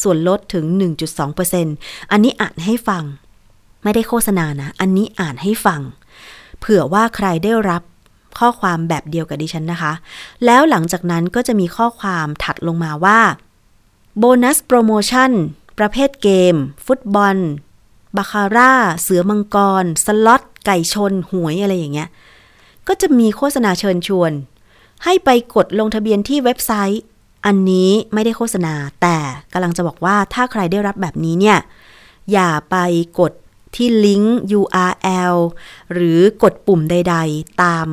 [0.02, 0.64] ส่วนลดถึง
[1.38, 3.04] 1.2%อันนี้อ่านให้ฟัง
[3.82, 5.80] ไม่ได้โฆษณานะ อันนี้อ่านให้ฟัง
[6.58, 7.82] เผื่อว่าใครได้รับ
[8.38, 9.92] ข้อความแบบเดียวกับดิฉันนะคะ
[10.44, 13.20] แล้วหลังจากนั้นก็จะมีข้อความถัดลงมาว่า
[14.18, 15.30] โบนัสโปรโมชั่น
[15.78, 16.54] ประเภทเกม
[16.86, 17.36] ฟุตบอล
[18.16, 22.08] บาคาร่า เสือมังกร สล็อต ไก่ชน หวยอะไรอย่างเงี้ย
[22.88, 24.32] ก็จะมีโฆษณาเชิญชวน
[25.04, 27.02] ให้ไปกดลงทะเบียนที่เว็บไซต์
[27.46, 29.16] อันนี้ไม่ได้โฆษณา แต่
[29.52, 31.58] กำลังจะบอกว่าถ้าใครได้รับแบบนี้เนี่ย
[32.32, 32.76] อย่าไป
[33.20, 33.32] กด
[33.74, 35.36] ที่ลิงก์ URL
[35.92, 37.86] หรือกดปุ่มใด ๆ ตาม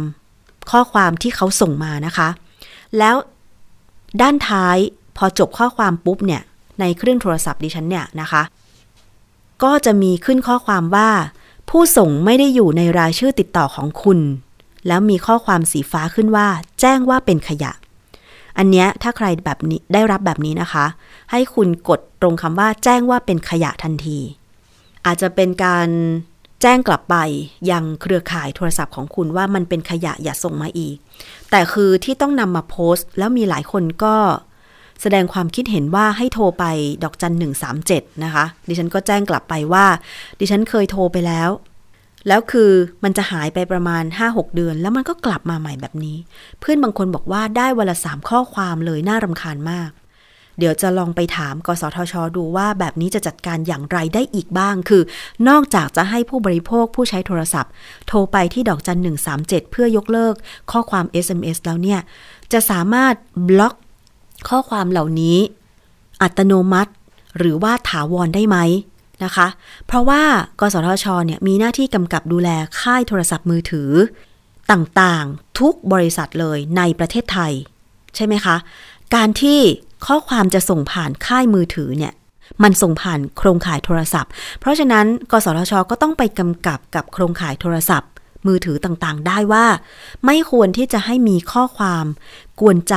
[0.71, 2.30] ข้อความที่เขาส่งมานะคะ
[2.97, 3.15] แล้ว
[4.21, 4.78] ด้านท้าย
[5.17, 6.41] พอจบข้อความปุ๊บเนี่ย
[6.80, 8.43] ในเครื่องโทรศัพท์ดิฉันเนี่ยนะคะ
[9.63, 11.10] ก็จะมีขึ้นข้อความว่า
[11.69, 14.19] ผู้ส่งไม่ได้อยู่ในรายชื่อติดต่อของคุณ
[14.88, 16.47] แล้วมีข้อความสีฟ้าขึ้นว่า
[16.82, 17.71] แจ้งว่าเป็นขยะ
[18.58, 20.86] อันเนี้ยถ้าใครแบบนี้ได้รับแบบนี้นะคะ
[21.32, 24.19] ให้คุณกดตรงคำว่าแจ้งว่าเป็นขยะทันที
[25.06, 25.88] อาจจะเป็นการ
[26.62, 27.15] แจ้งกลับไป
[27.71, 30.95] ยังเครือข่ายโทรศัพท์ของคุณว่ามันเป็นขยะอย่าส่งมาอีก
[31.52, 34.15] แต่คือที่ต้องนำมาโพสต์ แล้วมีหลายคนก็
[35.02, 36.65] แสดงความคิดเห็นว่าให้โทรไป
[37.04, 39.86] ดอกจันหนึ่งสามเจ็ดนะคะ ดิฉันก็แจ้งกลับไปว่า
[40.39, 41.50] ดิฉันเคยโทรไปแล้ว
[42.28, 42.71] แล้วคือ
[43.04, 46.17] มันจะหายไปประมาณ 5-6 เดือน แล้วมันก็กลับมาใหม่แบบนี้
[46.60, 49.89] เพื่อนบางคนบอกว่าได้วันละสามข้อความเลยน่ารำคาญมาก
[50.62, 55.04] เดี๋ยวจะลองไปถาม กสทช ดูว่าแบบนี้จะจัดการอย่างไรได้อีกบ้าง คือ
[55.50, 57.71] นอกจากจะให้ผู้บริโภคผู้ใช้โทรศัพท์
[58.08, 60.34] โทรไปที่ดอกจันหนึ่งสามเจ็ดเพื่อยกเลิก
[60.71, 62.00] ข้อความ SMS แล้วเนี่ย
[62.54, 63.15] จะสามารถ
[63.50, 63.76] บล็อก
[64.50, 65.38] ข้อความเหล่านี้
[66.21, 66.91] อัตโนมัติ
[67.38, 68.58] หรือว่าถาวรได้ไหม
[69.24, 69.47] นะคะ
[69.88, 70.21] เพราะว่า
[70.60, 73.91] กสทช เนี่ยมีหน้าที่กำกับดูแลค่ายโทรศัพท์มือถือ
[74.71, 77.54] ต่างๆ ทุกบริษัทเลยในประเทศไทย
[78.15, 78.56] ใช่ไหมคะ
[79.15, 79.60] การที่
[80.05, 82.13] ข้อความจะส่งผ่านค่ายมือถือเนี่ย
[82.63, 88.09] มันส่งผ่านโครงข่ายโทรศัพท์ เพราะฉะนั้น กสทช ก็ต้องไปกำกับกับโครงข่ายโทรศัพท์
[88.47, 89.65] มือถือต่างๆ ได้ว่า
[90.25, 92.05] ไม่ควรที่จะให้มีข้อความ
[92.59, 92.95] กวนใจ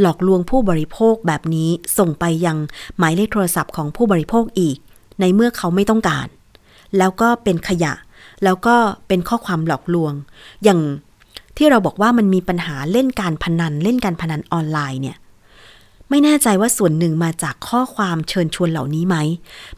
[0.00, 2.56] หลอกลวงผู้บริโภคแบบนี้ส่งไปยัง
[2.98, 4.76] หมายเลขโทรศัพท์ของผู้บริโภคอีก
[5.20, 6.26] ในเมื่อเขาไม่ต้องการ
[6.98, 7.92] แล้วก็เป็นขยะ
[8.44, 8.76] แล้วก็
[9.08, 10.12] เป็นข้อความหลอกลวง
[10.64, 10.80] อย่าง
[11.56, 15.16] ที่เราบอกว่ามันมีปัญหาเล่นการพนันเล่นการพนันออนไลน์เนี่ย
[16.10, 19.16] ไม่แน่ใจว่าส่วนหนึ่งมาจากข้อความเชิญชวนเหล่านี้ไหม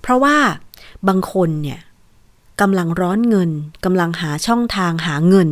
[0.00, 0.36] เพราะว่า
[1.08, 1.80] บางคนเนี่ย
[2.60, 3.50] กำลังร้อนเงิน
[3.84, 5.48] กำลังหาช่องทางหาเงิน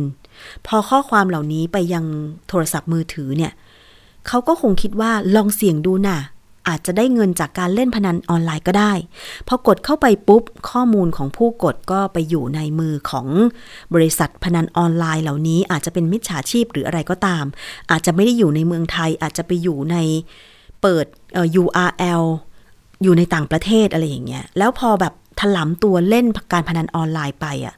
[0.67, 2.05] พอข้อความเหล่านี้ไปยัง
[2.47, 3.53] โทรศัพท์มือถือเนี่ย
[4.27, 6.19] เขาก็คงคิดว่าลองเสี่ยงดูน่ะ
[6.67, 8.93] อาจจะได้เงินจากการเล่นพนันออนไลน์ก็ได้
[9.47, 13.27] พอกดเข้าไปปุ๊บ ข้อมูลของผู้กดก็ไปอยู่ในมือของ
[13.93, 17.45] บริษัทพนันออนไลน์เหล่านี้อาจจะเป็นมิจฉาชีพหรืออะไรก็ตาม
[17.91, 19.97] อาจจะไม่ได้อยู่ในเมืองไทยอาจจะไปอยู่ใน
[20.81, 21.05] เปิด
[21.61, 22.23] URL
[23.03, 27.75] อยู่ในต่างประเทศอะไรอย่างเงี้ย แล้วพอแบบถลำตัวเล่นการพนันออนไลน์ไปอะ่ะ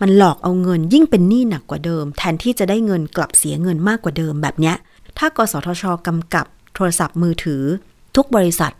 [0.00, 4.76] มันหลอกเอาเงินยิ่งเป็นหนี้หนักกว่าเดิม แทนที่จะได้เงินกลับเสียเงินมากกว่าเดิมแบบเนี้ย
[5.18, 7.62] ถ้ากสทชกำกับโทรศัพท์มือถือ
[8.16, 8.72] ทุกบริษัท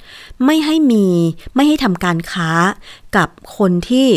[0.44, 1.06] ไม่ให้มี
[1.54, 2.50] ไม่ให้ทำการค้า
[3.16, 4.08] กับคนที่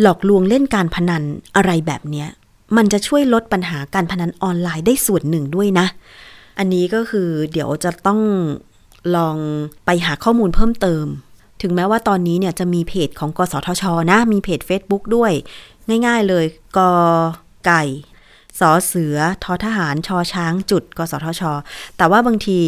[0.00, 1.22] หลอกลวงเล่นการพนัน
[1.56, 2.28] อะไรแบบเนี้ย
[2.76, 5.86] มันจะช่วยลดปัญหาการพนันออนไลน์ได้ส่วนหนึ่งด้วยนะ
[6.58, 8.20] อันนี้ก็คือเดี๋ยวจะต้อง
[9.16, 9.36] ลอง
[9.86, 11.06] ไปหาข้อมูลเพิ่มเติม
[11.62, 15.32] ถึงแม้ว่าตอนนี้เนี่ยจะมีเพจของกสทช นะ มีเพจ Facebook ด้วย
[16.06, 16.44] ง่ายๆเลย
[16.76, 16.78] ก
[17.66, 17.82] ไก่
[18.60, 21.42] สอเสือทอทหารชอช้างจุดกสทช
[21.96, 22.58] แต่ว่าบางที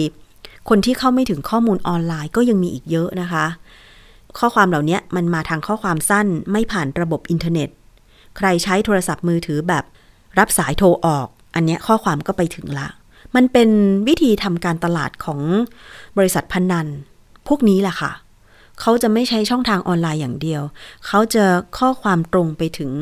[0.69, 3.47] คนที่เข้าไม่ถึงข้อมูลออนไลน์ก็ยังมีอีกเยอะนะคะ
[4.39, 7.69] ข้อความเหล่านี้มันมาทางข้อความสั้นไม่ผ่านระบบอินเทอร์เน็ต
[8.37, 9.85] ใครใช้โทรศัพท์มือถือแบบ
[10.39, 12.89] รับสายโทรออก อันเนี้ยข้อความก็ไปถึงละ
[13.37, 13.71] มันเป็น
[14.09, 15.41] วิธีทำการตลาดของ
[16.19, 16.87] บริษัทพนัน
[17.49, 18.13] พวกนี้แหละค่ะ
[18.81, 20.63] เขาจะไม่ใช้ช่องทางออนไลน์อย่างเดียว
[21.07, 21.45] เขาจะ
[21.79, 22.93] ข้อความตรงไปถึง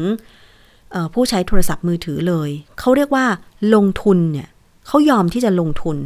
[1.14, 3.26] ผู้ใช้โทรศัพท์มือถือเลย เขาเรียกว่า
[3.74, 4.48] ลงทุนเนี่ย
[4.86, 5.96] เขายอมที่จะลงทุน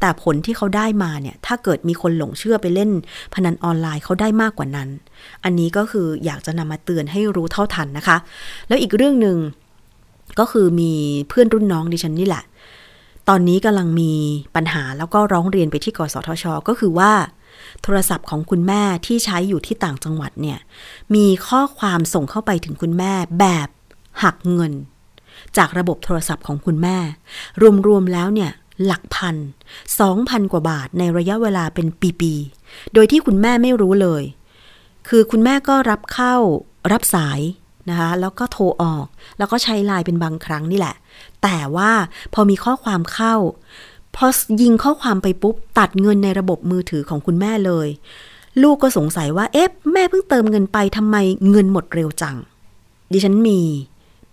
[0.00, 2.90] แต่ผลที่เขาได้มาเนี่ย ถ้าเกิดมีคนหลงเชื่อไปเล่น
[3.34, 4.88] พนันออนไลน์เขาได้มากกว่านั้น
[5.44, 8.16] อันนี้ก็คืออยากจะนำมาเตือนให้รู้เท่าทันนะคะ
[8.68, 9.36] แล้วอีกเรื่องหนึ่ง
[10.38, 10.92] ก็คือมี
[11.28, 12.44] เพื่อนรุ่นน้องดิฉันนี่แหละ
[13.28, 14.12] ตอนนี้กำลังมี
[14.56, 17.12] ปัญหาแล้วก็ร้องเรียนไปที่กสทช ก็คือว่า
[17.82, 20.58] โทรศัพท์ของคุณแม่ที่ใช้อยู่ที่ต่างจังหวัดเนี่ย
[21.14, 23.68] มีข้อความส่งเข้าไปถึงคุณแม่แบบ
[24.22, 24.72] หักเงิน
[25.56, 26.96] จากระบบโทรศัพท์ของคุณแม่
[27.86, 28.50] รวมๆแล้วเนี่ย
[28.84, 29.36] หลักพัน
[30.00, 31.86] สองพันกว่าบาทในระยะเวลาเป็น
[32.20, 34.22] ปีๆ โดยที่คุณแม่ไม่รู้เลย
[35.08, 36.34] คือคุณแม่ก็รับเข้า
[36.92, 37.40] รับสาย
[37.90, 39.06] นะคะแล้วก็โทรออก
[39.38, 40.94] แล้วก็ใช้ไลน์เป็นบางครั้งนี่แหละ
[41.42, 41.90] แต่ว่า
[42.34, 43.34] พอมีข้อความเข้า
[44.16, 44.26] พอ
[44.62, 47.88] ยิงข้อความไปปุ๊บ ตัดเงินในระบบมือถือของคุณแม่เลย
[48.62, 51.16] ลูกก็สงสัยว่าเอ๊ะแม่เพิ่งเติมเงินไปทำไม
[51.50, 52.36] เงินหมดเร็วจัง
[53.12, 53.60] ดิฉันมี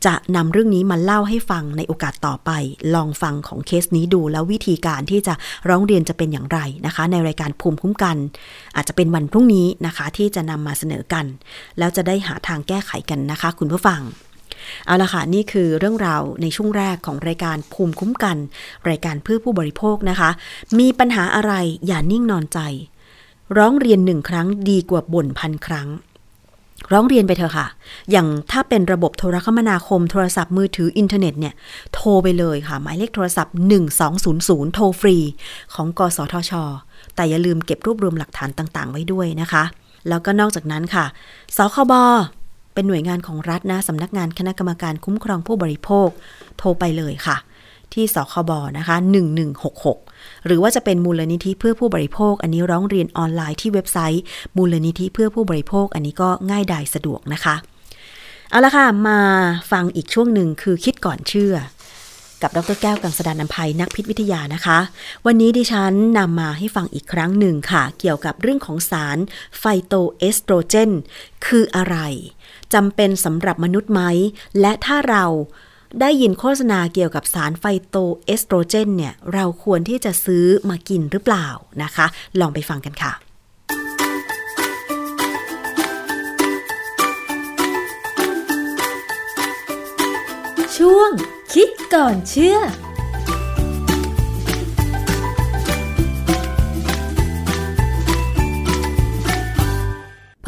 [0.05, 2.51] จะนำเรื่องนี้มาเล่าให้ฟังในโอกาสต่อไป
[2.95, 5.33] ลองฟังของเคสนี้ดูแล้ววิธีการที่จะ
[5.69, 8.17] ร้องเรียนจะเป็นอย่างไรนะคะ ในรายการภูมิคุ้มกัน
[8.75, 11.25] อาจจะเป็นวันพรุ่งนี้นะคะที่จะนำมาเสนอกัน
[11.77, 14.01] แล้วจะได้หาทางแก้ไขกันนะคะ คุณผู้ฟัง
[14.85, 18.37] เอาละค่ะ นี่คือเรื่องราวในช่วงแรกของรายการภูมิคุ้มกัน
[18.89, 20.29] รายการเพื่อผู้บริโภคนะคะ
[20.79, 21.53] มีปัญหาอะไร
[21.87, 22.59] อย่านิ่งนอนใจ
[23.57, 25.89] ร้องเรียนหนึ่งครั้งดีกว่าบ่นพันครั้ง
[26.91, 27.67] ร้องเรียนไปเถอะค่ะ
[28.11, 31.53] อย่างถ้าเป็นระบบโทรคมนาคมโทรศัพท์มือถืออินเทอร์เน็ตเนี่ย
[31.93, 33.55] โทรไปเลยค่ะ หมายเลขโทรศัพท์
[34.13, 35.17] 1200 โทรฟรี
[35.73, 36.51] ของกสทช
[37.15, 39.63] แต่อย่าลืมเก็บรวบรวมหลักฐานต่างๆ ไว้ด้วยนะคะ
[40.09, 41.05] แล้วก็นอกจากนั้นค่ะ
[41.57, 41.93] สคบ
[42.75, 46.09] เป็นหน่วยงานของรัฐนะสำนักงานคณะกรรมการคุ้มครองผู้บริโภค
[46.57, 47.37] โทรไปเลยค่ะ
[47.93, 48.95] ที่สคบนะคะ
[49.71, 54.23] 1166 หรือว่าจะเป็นมูลนิธิเพื่อผู้บริโภค อันนี้ร้องเรียนออนไลน์ที่เว็บไซต์
[54.57, 57.55] มูลนิธิเพื่อผู้บริโภค อันนี้ก็ง่ายดายสะดวกนะคะ
[58.49, 59.19] เอาละค่ะ มา
[59.71, 61.55] ฟังอีกช่วงหนึ่งคือคิดก่อนเชื่อ
[62.41, 64.79] กับดร.แก้วกังสดาลอำไพนักพิษวิทยานะคะ
[65.25, 69.17] วันนี้ดิฉันนำมาให้ฟังอีกครั้งหนึ่งค่ะ เกี่ยวกับเรื่องของสาร
[69.59, 70.91] ไฟโตเอสโตรเจน
[71.45, 71.97] คืออะไร
[72.75, 74.01] จำเป็นสำหรับมนุษย์ไหม
[74.61, 75.25] และถ้าเรา
[76.01, 81.47] ได้ยินโฆษณาเกี่ยวกับสารไฟโตเอสโตรเจนเนี่ย เราควรที่จะซื้อมากินหรือเปล่า
[81.83, 82.05] นะคะ
[82.39, 83.11] ลองไปฟังกันค่ะ
[90.77, 91.11] ช่วง
[91.53, 92.57] คิดก่อนเชื่อ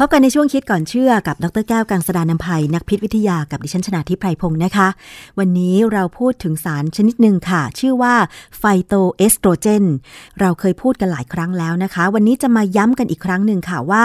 [0.00, 4.88] พบกันในช่วงคิดก่อนเชื่อกับดรแก้วกังสดานนภัยนักพิษวิทยากับดิฉันชนาทิพไพรพงศ์นะคะ
[5.38, 8.14] วันนี้เราพูดถึงสารชนิดหนึ่งค่ะ ชื่อว่า
[8.58, 9.84] ไฟโตเอสโตรเจน
[10.40, 14.04] เราเคยพูดกันหลายครั้งแล้วนะคะ วันนี้จะมาย้ำกันอีกครั้งหนึ่งค่ะว่า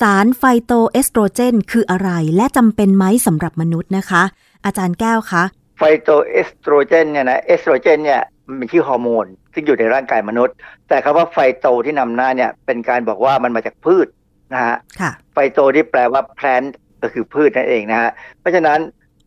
[0.00, 4.22] สารไฟโตเอสโตรเจน คืออะไรและจำเป็นไหมสำหรับมนุษย์นะคะ
[4.64, 5.42] อาจารย์แก้วคะ
[5.78, 10.54] ไฟโตเอสโตรเจนเนี่ยนะเอสโตรเจนเนี่ยมันเป็นชื่อฮอร์โมนซึ่งอยู่ในร่างกายมนุษย์
[10.88, 14.08] แต่คำว่าไฟโตที่นำหน้าเนี่ยเป็นการบอกว่ามันมาจากพืช
[14.52, 16.68] นะฮะค่ะไฟโตที่แปลว่า plant
[17.02, 18.78] ก็คือพืชนั่นเองนะฮะเพราะฉะนั้น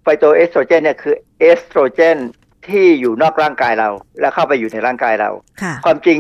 [0.04, 2.18] ไฟโตเอสโตรเจนเนี่ยคือเอสโตรเจน
[2.68, 5.30] ที่อยู่นอกร่างกายเรา แล้วเข้าไปอยู่ในร่างกายเรา
[5.62, 6.20] ค่ะความจริง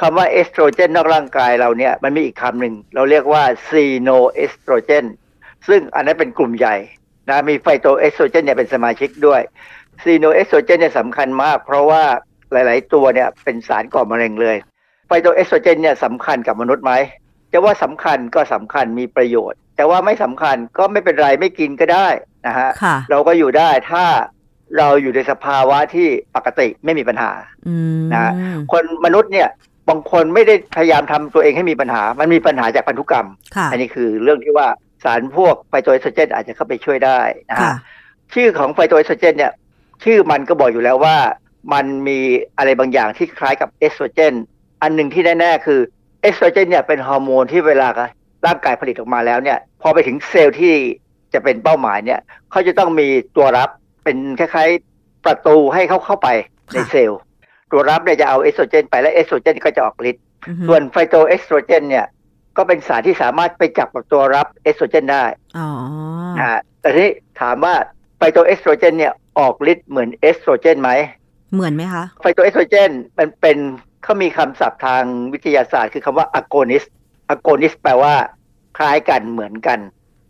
[0.00, 5.04] คำว่าเอสโตรเจนนอกร่างกายเราเนี่ยมันมีอีกคำหนึ่งเราเรียกว่าซีโนเอสโตรเจน
[5.68, 6.76] ซึ่งอันนั้นเป็นกลุ่มใหญ่
[7.28, 9.40] นะมีไฟโตเอสโตรเจนเนี่ยเป็นสมาชิกด้วย
[10.02, 12.02] ซีโนเอสโตรเจนเนี่ยสำคัญมาก เพราะว่า
[12.52, 14.56] หลาย ๆ ตัวเนี่ยเป็นสารก่อมะเร็งเลย
[15.06, 16.92] ไฟโตเอสโตรเจนเนี่ยสำคัญกับมนุษย์ไหม
[17.52, 22.08] จะว่าสำคัญก็สำคัญมีประโยชน์ แต่ว่าไม่สำคัญก็ไม่เป็นไรไม่กินก็ได้
[22.46, 24.04] นะฮะค่ะเราก็อยู่ได้ถ้า
[24.78, 27.30] เราอยู่ในสภาวะที่ปกติไม่มีปัญหา
[27.68, 28.32] อืมนะ
[28.72, 29.48] คนมนุษย์เนี่ย
[29.88, 34.68] บางคนไม่ได้พยายามทำตัวเองให้มีปัญหา มันมีปัญหาจากพันธุกรรมค่ะอันนี้คือเรื่องที่ว่า
[35.04, 37.76] สารพวกไฟโตเอสโตรเจนอาจจะเข้าไปช่วยได้นะค่ะฮะ
[38.34, 39.52] ชื่อของไฟโตเอสโตรเจนเนี่ย
[40.04, 41.16] ชื่อมันก็บอกอยู่แล้วว่า
[41.72, 42.18] มันมี
[42.58, 44.34] อะไรบางอย่างที่คล้ายกับเอสโตรเจน
[44.82, 45.80] อันหนึ่งที่แน่ ๆ คือ
[46.22, 47.88] เอสโตรเจนเนี่ยเป็นฮอร์โมนที่เวลา
[48.46, 50.74] ร่างกายผลิตออกมาแล้วเนี่ย พอไปถึงเซลล์ที่
[51.34, 53.70] จะเป็นเป้าหมายเนี่ยเขาจะต้องมีตัวรับ
[54.04, 56.28] เป็นคล้ายๆประตูให้เขาเข้าไป
[56.72, 57.20] ในเซลล์
[57.72, 62.06] ตัวรับเนี่ยจะเอาเอสโตรเจนไปและเอสโตรเจนก็จะออกฤทธิ์อือฮึส่วนไฟโตเอสโตรเจนเนี่ย
[62.56, 65.24] ก็เป็นสารที่สามารถไปจับกับตัวรับเอสโตรเจนได้
[65.58, 65.68] อ๋อ
[66.38, 67.74] นะฮะแต่ทีนี้ถามว่า
[68.16, 70.90] ไฟโตเอสโตรเจนเนี่ยออกฤทธิ์เหมือนเอสโตรเจนไหม
[71.54, 73.58] เหมือนไหมคะ ไฟโตเอสโตรเจนมันเป็น
[74.02, 76.88] เขามีคำศัพท์ทางวิทยาศาสตร์ คือคำว่า agonist
[77.34, 78.14] agonist แปลว่า
[78.76, 79.78] คล้ายกันเหมือนกัน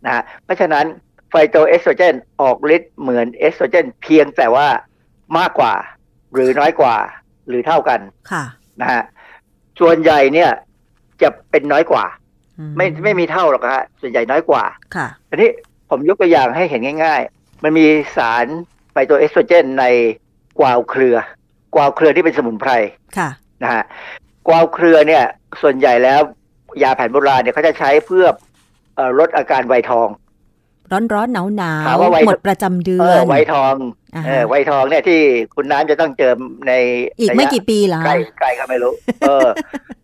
[0.05, 0.85] นะฮะเพราะฉะนั้น
[1.29, 4.67] ไฟโตเอสโตรเจนออกฤทธิ์เหมือนเอสโตรเจนเพียงแต่ว่า
[5.37, 5.73] มากกว่า
[6.33, 6.95] หรือน้อยกว่า
[7.47, 7.99] หรือเท่ากัน
[8.31, 8.43] ค่ะ
[8.81, 9.01] นะฮะ
[9.79, 10.49] ส่วนใหญ่เนี่ย
[11.21, 12.05] จะเป็นน้อยกว่า
[12.59, 14.63] อืมไม่ไม่มีเท่าหรอกฮะส่วนใหญ่น้อยกว่า
[14.95, 15.49] ค่ะอันนี้
[15.89, 17.85] ผมยกตัวอย่างให้เห็นง่าย ๆ มันมี
[18.17, 18.45] สาร
[18.91, 19.85] ไฟโตเอสโตรเจนใน
[20.59, 21.17] กวาวเครือ
[21.75, 22.71] กวาวเครือที่เป็นสมุนไพร
[23.17, 23.29] ค่ะ
[23.63, 23.83] นะฮะ
[24.47, 25.23] กวาวเครือเนี่ย
[25.61, 26.19] ส่วนใหญ่แล้ว
[26.83, 28.25] ยาแผนโบราณเนี่ยเขาจะใช้เพื่อ
[28.95, 30.09] เอ่อลดอาการไวทอง
[30.91, 33.75] ร้อนร้อนหนาวหนาวถามว่าไวหมดประจำเดืเอออนไวทอง
[34.15, 35.19] อ่าฮะเออไวทองเนี่ยที่
[35.55, 36.33] คุณน้ำจะต้องเจอ
[36.67, 36.73] ใน
[37.19, 39.47] อีกไม่กี่ปีเหรอใกล้ใกล้ก็ไม่รู้ เออ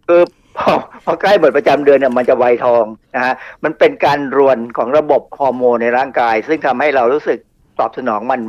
[0.08, 0.22] คือ
[0.58, 0.72] พอ
[1.06, 2.86] พอใกล้หมดประจำเดือนเนี่ยมันจะไวทอง
[3.16, 3.34] นะฮะ
[3.64, 7.38] มันเป็นการรวนของระบบฮอร์โมนในร่างกาย ซึ่งทำให้เรารู้สึก
[7.80, 8.40] ตอบสนองมัน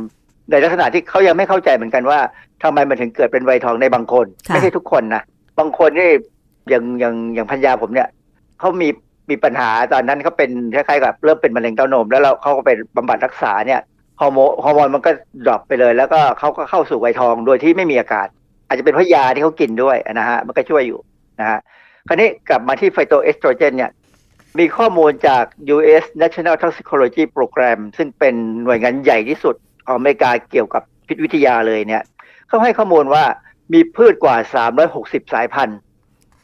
[0.51, 2.19] ในลักษณะที่เขายังไม่เข้าใจเหมือนกันว่า
[2.63, 5.23] ทำไมมันถึงเกิดเป็นวัยทองในบางคนค่ะไม่ใช่ทุกคนนะ
[5.59, 6.09] บางคนนี่
[6.69, 8.07] อย่างอย่างอย่างภรรยาผมเนี่ย
[8.59, 8.89] เขามี
[9.29, 13.81] มีปัญหาตอนนั้นเขาเป็นคล้ายๆกับเริ่มเป็นมะเร็งเต้านม แล้วเราเขาก็ไปบำบัดรักษาเนี่ย
[14.21, 15.11] ฮอร์โมนฮอร์โมนมันก็
[15.45, 18.27] drop ไปเลย แล้วก็เขาก็เข้าสู่วัยทองโดยที่ไม่มีอาการ
[18.67, 20.99] อาจจะเป็นเพราะยาที่เขากินด้วยนะฮะมันก็ช่วยอยู่
[21.39, 21.59] นะฮะ
[22.07, 23.91] คราวนี้กลับมาที่ไฟโตเอสโตรเจนเนี่ย
[24.59, 25.43] มีข้อมูลจาก
[25.75, 26.05] U.S.
[26.21, 29.55] National Toxicology Program ซึ่งเป็นหน่วยงานใหญ่ที่สุด
[29.85, 32.03] ของอเมริกาเกี่ยวกับพิษวิทยาเลยเนี่ย
[32.49, 33.23] เขาให้ข้อมูลว่า
[33.73, 34.35] มีพืชกว่า
[34.83, 35.79] 360 สายพันธุ์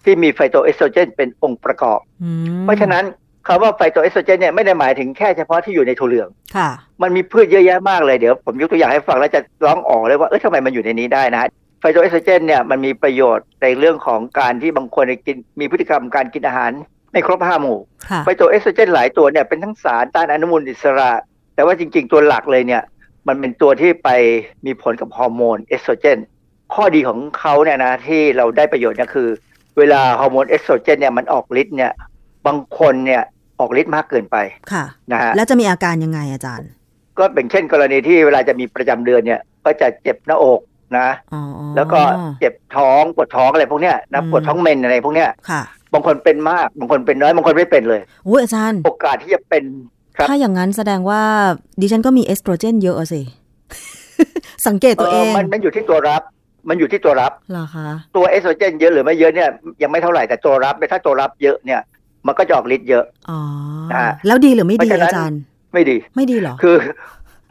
[0.03, 2.29] ที่มีไฟโตเอสโตรเจนเป็นองค์ประกอบอื
[2.61, 3.03] มเพราะฉะนั้น
[3.47, 6.69] คำว่าไฟโตเอสโตรเจนเนี่ยไม่ได้หมายถึงแค่เฉพาะที่อยู่ในถั่วเหลืองค่ะ
[7.01, 11.43] มันมีพืชเยอะแยะมากเลยเดี๋ยวผมยกตัวอย่างให้ฟังแล้วจะร้องอ๋อเลยว่าเออทำไมมันอยู่ในนี้ได้นะ
[11.79, 16.71] ไฟโตเอสโตรเจนเนี่ยมันมีประโยชน์ในเรื่องของการที่บางคนกินมีพฤติกรรมการกินอาหาร
[17.11, 17.77] ไม่ครบห้าหมู่
[18.09, 21.11] ค่ะไฟโตเอสโตรเจนหลายตัวเนี่ยเป็นทั้งสารต้านอนุมูลอิสระ
[21.55, 22.83] แต่ว่าจริง ๆ ตัวหลักเลยเนี่ย
[23.27, 24.09] มันเป็นตัวที่ไป
[24.65, 26.17] มีผลกับฮอร์โมนเอสโตรเจน
[26.73, 29.27] ข้อดีของเขาเนี่ยนะที่เราได้ประโยชน์เนี่ยคือ
[29.77, 31.91] เวลาฮอร์โมนเอสโตรเจนเนี่ยมันออกฤทธิ์เนี่ย
[32.45, 33.21] บางคนเนี่ย
[33.59, 34.37] ออกฤทธิ์มากเกินไป
[34.71, 36.69] ค่ะนะฮะแล้วจะมีอาการยังไงอาจารย์
[37.19, 40.59] ก็เป็นเช่นกรณีที่เวลาจะมีประจำเดือนเนี่ย ก็จะเจ็บหน้าอก
[40.97, 41.41] นะอ๋อ
[41.75, 41.99] แล้วก็
[42.39, 45.61] เจ็บท้องปวดท้องอะไรพวกเนี้ยนะอืมปวดท้องเมนส์อะไรพวกเนี้ยค่ะ
[45.93, 49.94] บางคนเป็นมากบางคนเป็นน้อยบางคนไม่เป็นเลยอุ้ยอาจารย์ โอกาสที่จะเป็นครับ
[50.27, 51.21] ถ้าอย่างนั้นแสดงว่า
[51.81, 53.21] ดิฉันก็มีเอสโตรเจนเยอะอะสิ
[54.67, 56.21] สังเกตตัวเอง มันมันอยู่ที่ตัวรับ
[56.69, 59.49] มันอยู่ที่ตัวรับเหรอคะตัวเอสโตรเจนเยอะหรือไม่เยอะเนี่ย
[59.81, 61.81] ยังไม่เท่าไหร่แต่ตัวรับเนี่ยถ้าตัวรับเยอะเนี่ย
[62.27, 63.39] มันก็จะออกฤทธิ์เยอะอ๋อ
[63.93, 65.39] อ่าแล้วดีหรือไม่ดีเพราะฉะนั้นอาจารย์
[65.73, 66.75] ไม่ดี ไม่ดีเหรอ คือ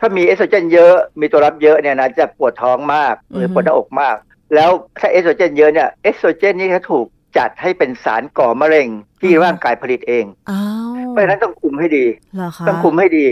[0.01, 4.17] ถ้ามีเอสโตรเจนเยอะมีตัวรับเยอะเนี่ยนะจะปวดท้องมากหรืออือฮึปวดหน้าอกมาก
[4.55, 7.07] แล้วถ้าเอสโตรเจนเยอะเนี่ยเอสโตรเจนนี่เขาถูก
[7.37, 8.89] จัดให้เป็นสารก่อมะเร็ง
[9.21, 12.05] ที่ร่างกายผลิตเองอ้าวเพราะฉะนั้นต้องคุมให้ดี
[12.37, 13.25] เหรอคะต้องคุมให้ดี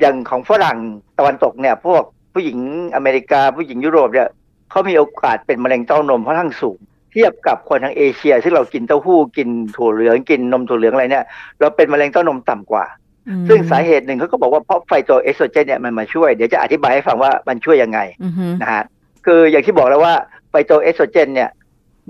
[0.00, 0.78] อย่างของฝรั่ง
[1.18, 2.02] ตะวันตกเนี่ย พวก
[2.34, 2.58] ผู้หญิง
[2.94, 4.28] อเมริกาผู้หญิงยุโรปเนี่ย
[4.70, 6.78] เขามีโอกาสเป็นมะเร็งเต้านมค่อนข้างสูง
[7.12, 11.24] เทียบกับคนทางเอเชีย ซึ่งเรากินเต้าหู้กินถั่วเหลืองกินนมถั่วเหลืองอะไรเนี่ย
[11.60, 12.84] เราเป็นมะเร็งเต้านมต่ำกว่า
[13.28, 18.84] อืมซึ่งสาเหตุหนึ่งเขาก็บอกว่าเพราะไฟโตเอสโตรเจนเนี่ยมันมาช่วย เดี๋ยวจะอธิบายให้ฟังว่ามันช่วยยังไงอือฮึนะฮะ
[19.26, 20.14] คืออย่างที่บอกแล้วว่า
[20.50, 21.50] ไฟโตเอสโตรเจนเนี่ย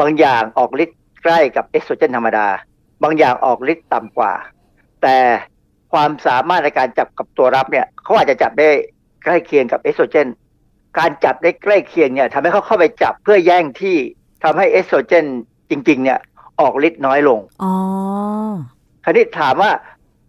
[0.01, 0.96] บางอย่างออกฤทธิ์
[1.27, 2.47] ใกล้กับเอสโตรเจนธรรมดา
[3.03, 4.33] บางอย่างออกฤทธิ์ต่ำกว่า
[5.03, 5.17] แต่
[5.93, 8.69] ความสามารถในการจับกับตัวรับเนี่ยเขาอาจจะจับได้
[9.25, 10.29] ใกล้เคียงกับเอสโตรเจน
[10.99, 13.97] การจับได้ใกล้เคียงเนี่ยทำให้เขาเข้าไปจับเพื่อแย่งที่
[14.45, 15.27] ทำให้เอสโตรเจน
[15.71, 16.19] จริง ๆ เนี่ย
[16.61, 17.73] ออกฤทธิ์น้อยลงอ๋อ
[19.05, 19.71] คราวนี้ถามว่า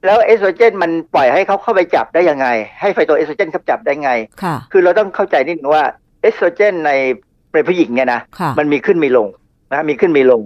[0.06, 2.48] แล้วเอสโตรเจนมันปล่อยให้เขาเข้าไปจับได้ยังไง
[2.82, 4.12] ให้ไฟโตเอสโตรเจนเขาจับได้ไง
[4.44, 5.86] ค่ะคือเราต้องเข้าใจนิดนึงว่า
[6.22, 6.92] เอสโตรเจนใน
[7.52, 9.28] เป็นผู้หญิงเนี่ยนะค่ะมันมีขึ้นมีลง
[9.74, 10.42] นะมีขึ้นมีลง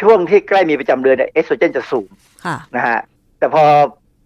[0.00, 2.08] ช่วงที่ใกล้มีประจำเดือนเนี่ยเอสโตรเจนจะสูง
[2.44, 2.98] ค่ะนะฮะ
[3.38, 3.62] แต่พอ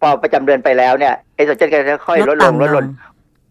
[0.00, 2.84] พอประจำเดือนไปแล้วเนี่ยเอสโตรเจนก็จะค่อยลดลงลดลง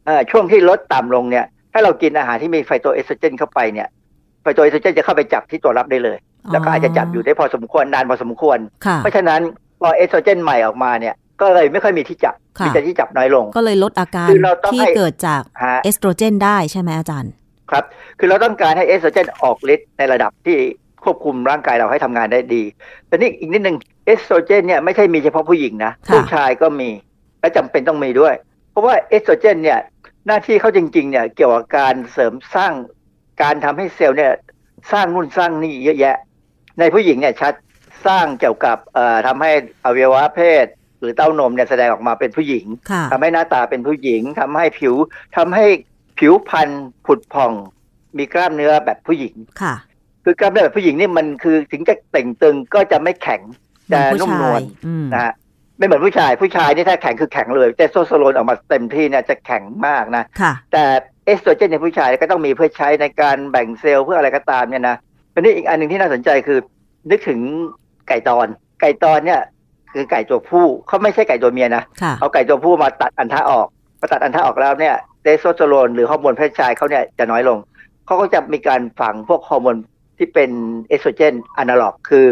[0.05, 3.87] เอ่อช่วงที่ลดต่ำลงเนี่ยถ้าเรากินอาหารที่มีไฟโตเอสโตรเจนเข้าไปเนี่ย
[4.41, 6.17] ไฟโตเอสโตรเจนจะเข้าไปจับที่ตัวรับได้เลย
[6.51, 9.41] แล้วก็อาจจะจับอยู่ได้พอสมควรนานพอสมควรค่ะเพราะฉะนั้น
[9.81, 17.31] พอเอสโตรเจนใหม่ออกมาเนี่ยก็เลยไม่ค่อยมีที่จับค่ะมีแต่ที่จับน้อยลง ก็เลยลดอาการคือเราต้องที่ให้เกิดจากฮะเอสโตรเจนได้ใช่ไหมอาจารย์
[17.69, 17.83] ครับ
[18.19, 20.57] คือเราต้องการให้เอสโตรเจนออกฤทธิ์ในระดับที่
[21.05, 22.63] ควบคุมร่างกายเราให้ทำงานได้ดี
[23.07, 26.89] แต่นี่อีกนิดนึงเอสโตรเจนเนี่ยไม่ใช่มีเฉพาะผู้หญิงนะค่ะผู้ชายก็มี
[27.39, 28.35] และจำเป็นต้องมีด้วย
[28.71, 29.79] เพราะว่าเอสโตรเจนเนี่ย
[30.27, 32.73] หน้าที่เขาจริง ๆ เนี่ยเกี่ยวกับการเสริมสร้าง
[33.41, 34.33] การทำให้เซลล์เนี่ย
[34.91, 36.15] สร้างนู่นสร้างนี่เยอะแยะ
[36.79, 37.53] ในผู้หญิงเนี่ยชัด
[38.05, 39.51] สร้างเกี่ยวกับเอ่อทำให้
[39.83, 40.65] อวัยวะเพศ
[40.99, 44.95] หรือเต้านมเนี่ยแสดงออกมาเป็นผู้หญิงค่ะทำให้หน้าตาเป็นผู้หญิงทำให้ผิว
[45.37, 45.65] ทำให้
[46.19, 46.69] ผิวพรรณ
[47.05, 47.53] ผุดผ่อง
[48.17, 49.75] มีกล้ามเนื้อแบบผู้หญิงค่ะ
[50.25, 53.41] คือกล้ามเนื้อแบบผู้หญิงนี่มันคือถึงจะเต่งตึงก็จะไม่แข็ง
[53.91, 55.33] จะเหมือนนุ่มผู้นชาวยลอืมนะฮะ
[55.77, 60.83] ไม่เหมือนผู้ชายผู้ชายนี่ถ้าแข็งคือแข็งเลยแต่เทสโทสเตอโรนออกมาเต็มที่เนี่ยจะแข็งมากนะค่ะแต่
[61.25, 64.95] เอสโตรเจนในผู้ชายก็ต้องมีเพื่อใช้ในการแบ่งเซลล์เพื่ออะไรก็ตามเนี่ยนะ
[65.33, 66.59] อันนี้อีกอันหนึ่งที่น่าสนใจคือ
[67.09, 67.39] นึกถึง
[68.07, 68.47] ไก่ตอน
[68.81, 69.41] ไก่ตอนเนี่ย
[69.93, 73.67] คือไก่ตัวผู้เขาไม่ใช่ไก่ตัวเมียนะค่ะเอาไก่ตัวผู้มาตัดอัณฑะออก
[73.99, 77.57] พอตัดอัณฑะออกแล้วเนี่ยเทสโทสเตอโรนหรือฮอร์โมนเพศชายเขาเนี่ยจะน้อยลง
[78.05, 79.75] เขาก็จะมีการฝังพวกฮอร์โมน
[80.17, 80.51] ที่เป็น
[80.89, 82.25] เอสโตรเจนอนาล็อก คือ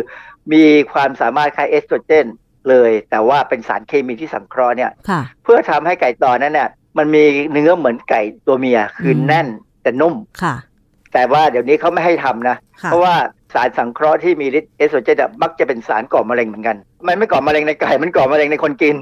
[0.53, 0.63] มี
[0.93, 2.25] ความสามารถคล้ายเอสโตรเจน
[2.69, 9.47] เลย แต่ว่าเป็นสารเคมีที่สังเคราะห์เนี่ยค่ะเพื่อทำให้ไก่ตอนนั้นเนี่ยมันมีเนื้อเหมือนไก่ตัวเมียคืออมแน่น
[9.83, 10.55] แต่นุ่มค่ะ
[11.13, 13.15] แต่ว่าเดี๋ยวนี้เขาไม่ให้ทำนะค่ะเพราะว่า
[13.53, 16.77] สารสังเคราะห์ที่มีฤทธิ์เอสโตรเจนอะมักจะเป็นสารก่อมะเร็งเหมือนกัน
[17.07, 18.95] มันไม่ก่อมะเร็งในไก่ มันก่อมะเร็งในคนกิน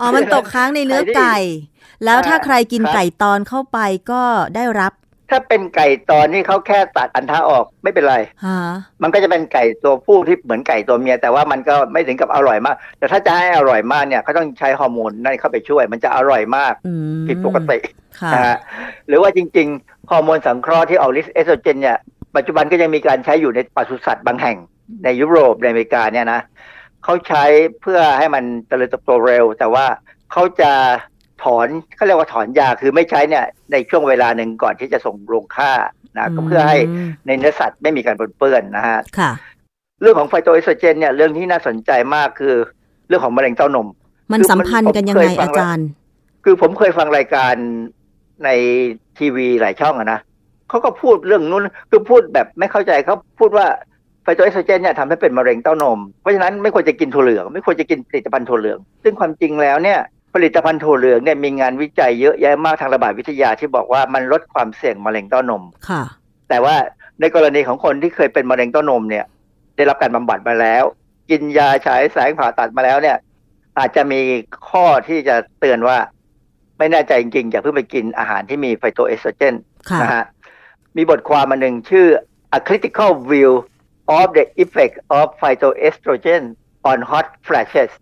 [0.00, 1.36] อ๋อ มันตกค้างในเนื้อไก่
[2.04, 3.78] แล้วถ้าใครกินครับไก่ตอนเข้าไป
[4.10, 4.22] ก็
[4.54, 4.92] ได้รับ
[5.30, 8.58] ถ้าเป็นไก่ตอนนี่เขาแค่ตัดอันทะออกไม่เป็นไรฮะ
[9.02, 17.78] มันก็จะเป็นไก่ตัวผู้ที่เหมือนไก่ตัวเมีย แต่ว่ามันก็ไม่ถึงกับอร่อยมาก แต่ถ้าจะให้อร่อยมากเนี่ยเขาต้องใช้ฮอร์โมนนั่นเข้าไปช่วย มันจะอร่อยมากอืมผิดปกติ
[18.20, 18.56] ค่ะนะฮะ
[19.08, 21.98] หรือว่าจริง ๆ ฮอร์โมนสังเคราะห์ที่ออกฤทธิ์เอสโตรเจนเนี่ย
[22.36, 24.56] ปัจจุบันก็ยังมีการใช้อยู่ในปศุสัตว์บางแห่ง
[25.04, 26.40] ในยุโรปในอเมริกาเนี่ยนะ
[27.04, 27.44] เขาใช้
[27.80, 29.86] เพื่อให้มันเจริญเติบโตเร็ว แต่ว่า
[30.32, 30.72] เขาจะ
[31.44, 35.72] ถอนเขาเรียกว่าถอนยาคือไม่ใช้เนี่ยในช่วงเวลาหนึ่งก่อนที่จะส่งโรงฆ่า
[36.18, 39.30] นะก็เพื่อให้มในเนื้อสัตว์ไม่มีการปนเปื้อนนะฮะค่ะ
[40.00, 42.54] เรื่องของไฟโตเอสโตรเจนเนี่ยเรื่องที่น่าสนใจมากคือ
[43.08, 43.88] เรื่องของมะเร็งเต้านม
[44.32, 45.88] มันสัมพันธ์กันยังไงอาจารย์
[46.44, 47.54] คือผมเคยฟังรายการ
[48.44, 48.50] ใน
[49.18, 50.20] ทีวีหลายช่องอะนะ
[50.68, 53.66] เขาก็พูดเรื่องนู้นคือพูดแบบไม่เข้าใจเขาพูดว่า
[54.22, 60.00] ไฟโตเอสโตรเจนเนี่ยทำให้เป็นมะเร็งเต้านม เพราะฉะนั้นไม่ควรจะกินถั่วเหลือง ไม่ควรจะกินผลิตภัณฑ์ถั่วเหลือง ซึ่งความจริงแล้วเนี่ย
[60.36, 66.02] ผลิตภัณฑ์ถั่วเหลืองเนี่ยมีงานวิจัยเยอะแยะมากทางระบาดวิทยาที่บอกว่ามันลดความเสี่ยงมะเร็งเต้านมค่ะ
[66.48, 66.74] แต่ว่า
[67.20, 69.24] ในกรณีของคนที่เคยเป็นมะเร็งเต้านมเนี่ย
[69.76, 70.84] ได้รับการบำบัดมาแล้ว
[71.30, 73.16] กินยาฉายแสงผ่าตัดมาแล้วเนี่ย
[73.78, 74.20] อาจจะมี
[74.68, 75.98] ข้อที่จะเตือนว่า
[76.78, 79.54] ไม่แน่ใจจริงๆอย่าเพิ่งไปกินอาหารที่มีไฟโตเอสโตรเจน
[79.90, 80.24] ค่ะนะฮะ
[80.96, 82.06] มีบทความมาหนึ่งชื่อ
[82.58, 83.52] A Critical View
[84.18, 86.42] of the Effect of Phytoestrogen
[86.90, 87.92] on Hot Flashes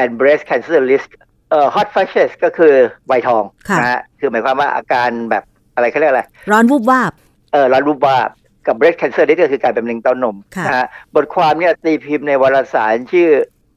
[0.00, 1.10] and Breast Cancer Risk
[1.50, 2.74] เอ่อ Hot Flashes ก็คือ
[3.06, 5.44] ไวยทองค่ะนะฮะคือหมายความว่าอาการแบบ
[5.74, 7.12] อะไรเขาเรียกอะไร ร้อนวูบวาบ
[7.52, 8.28] เออร้อนวูบวาบ
[8.66, 13.28] กับ breast cancer นี่ก็คือการเป็นมะเร็งเต้านมค่ะนะฮะบทความเนี่ยตีพิมพ์ในวารสารชื่อ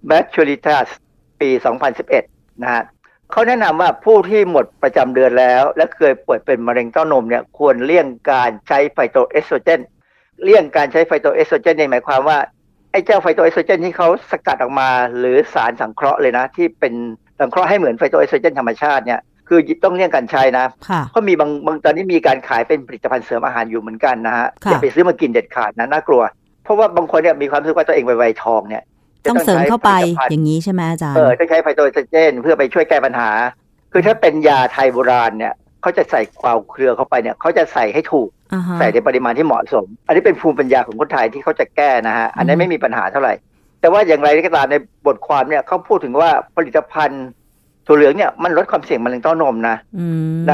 [0.09, 0.87] Maturitas
[1.41, 1.49] ปี
[2.05, 2.83] 2011 นะฮะ
[3.31, 9.81] เขาแนะนำว่าผู้ที่หมดประจำเดือนแล้ว และเคยป่วยเป็นมะเร็งเต้านมเนี่ยควรเลี่ยงการใช้ไฟโตเอสโตรเจน
[10.43, 12.37] เลี่ยงการใช้ไฟโตเอสโตรเจนเนี่ยหมายความว่า
[12.91, 16.93] ไอ้เจ้าไฟโตเอสโตรเจนที่เขาสกัดออกมา หรือสารสังเคราะห์เลยนะ ที่เป็น
[17.43, 26.21] สังเคราะห์ให้เหมือนไฟโตเอสโตรเจนธรรมชาติเนี่ยคือต้องเลี่ยงการใช้นะค่ะเพราะมีบางบางตอนนี้มีการขายเป็นผลิตภัณฑ์เสริมอาหารอยู่เหมือนกันนะฮะค่ะอย่าไปซื้อมากินเด็ดขาดนะน่ากลัว
[26.63, 28.83] เพราะว่าบางคนเนี่ยมีความรู้สึกว่าตัวเองไปไวทองเนี่ย
[29.23, 33.29] จะต้องเสริมเข้าไปใช้ผลิตภัณฑ์อย่างนี้ใช่ไหมอาจารย์เออต้องใช้ไฟโตเอสโตรเจนเพื่อไปช่วยแก้ปัญหา
[33.91, 43.33] คือถ้าเป็นยาไทยโบราณเนี่ยเขาจะใส่ควาวเครือเข้าไปเนี่ยเขาจะใส่ให้ถูกอ่าฮะใส่ในปริมาณที่เหมาะสม อันนี้เป็นภูมิปัญญาของคนไทยที่เขาจะแก้นะฮะอันนี้อืมไม่มีปัญหาเท่าไหร่
[43.83, 44.75] แต่ว่าอย่างไรก็ตามใน
[45.07, 47.25] บทความเนี่ยเขาพูดถึงว่าผลิตภัณฑ์
[47.87, 50.53] ถั่วเหลืองเนี่ยมันลดความเสี่ยงมะเร็งเต้านมนะอืมใน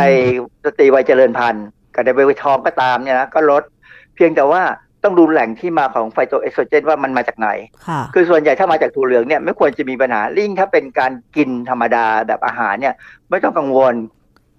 [0.64, 3.64] สตรีวัยเจริญพันธุ์กับในวัยทองก็ตามเนี่ยนะก็ลด
[4.16, 4.62] เพียงแต่ว่า
[5.04, 7.50] ต้องดูแหล่งที่มาของไฟโตเอสโตรเจนว่ามันมาจากไหน
[7.88, 12.96] ค่ะคือส่วนใหญ่ถ้ามาจากถั่วเหลืองเนี่ยไม่ควรจะมีปัญหาลิ่งถ้าเป็นการกินธรรมดาแบบอาหารเนี่ย
[13.30, 13.94] ไม่ต้องกังวล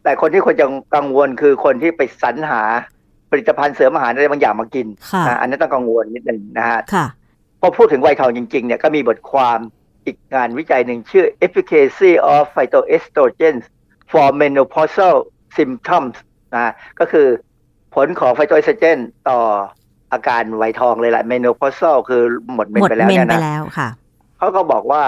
[0.04, 0.66] แต่คนที่ควรจะ
[0.96, 2.62] กังวลคือคนที่ไปสรรหา
[3.30, 7.06] ผลิตภัณฑ์เสริมอาหารอะไรบางอย่างมากินค่ะนะอันนี้ต้องกังวลนิดหนึ่งนะฮะค่ะ
[7.60, 9.58] พอพูดถึงวัยทองจริงๆเนี่ยก็มีบทความ
[10.06, 13.64] อีกงานวิจัยหนึ่งชื่อ efficacy of phytoestrogens
[14.10, 15.16] for menopausal
[15.56, 16.16] symptoms
[16.54, 17.26] นะก็คือ
[17.94, 18.98] ผลของไฟโตเอสโตรเจน
[19.28, 19.40] ต่อ
[20.12, 22.22] อาการวัยทองเลยแหละ menopausal คือ
[22.54, 23.88] หมดเมนหมดไปแล้วเมนเนี่ยไปนะแล้วค่ะ
[24.38, 25.02] เขาก็บอกว่า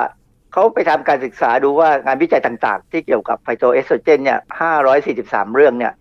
[0.53, 4.41] เขาไปทำการศึกษาดูว่างานวิจัยต่างๆ ที่เกี่ยวกับไฟโตเอสโตรเจนเนี่ย
[4.97, 5.93] 543 เรื่องเนี่ย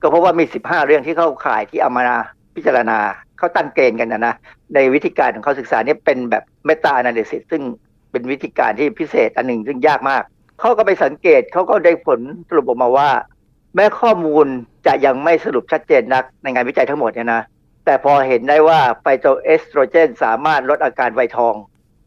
[0.00, 2.04] ก็เพราะว่ามี 15 เรื่องที่เข้าข่ายที่เอามา
[2.56, 2.98] พิจารณา
[3.38, 4.34] เขาตั้งเกณฑ์กันนะนะ
[4.74, 7.62] ในวิธีการของเขาศึกษาเนี่ยเป็นแบบเมตา a นาลิซิสซึ่ง
[8.10, 10.22] เป็นวิธีการที่พิเศษอันหนึ่งซึ่งยากมาก
[10.60, 13.10] เขาก็ไปสังเกตเขาก็ได้ผลสรุปออกมาว่า
[13.74, 14.46] แม้ข้อมูล
[14.86, 17.42] จะยังไม่สรุปชัดเจนนักในงานวิจัยทั้งหมดเนี่ยนะ
[17.84, 21.54] แต่พอเห็นได้ว่าไฟโตเอสโตรเจน สามารถลดอาการวัยทอง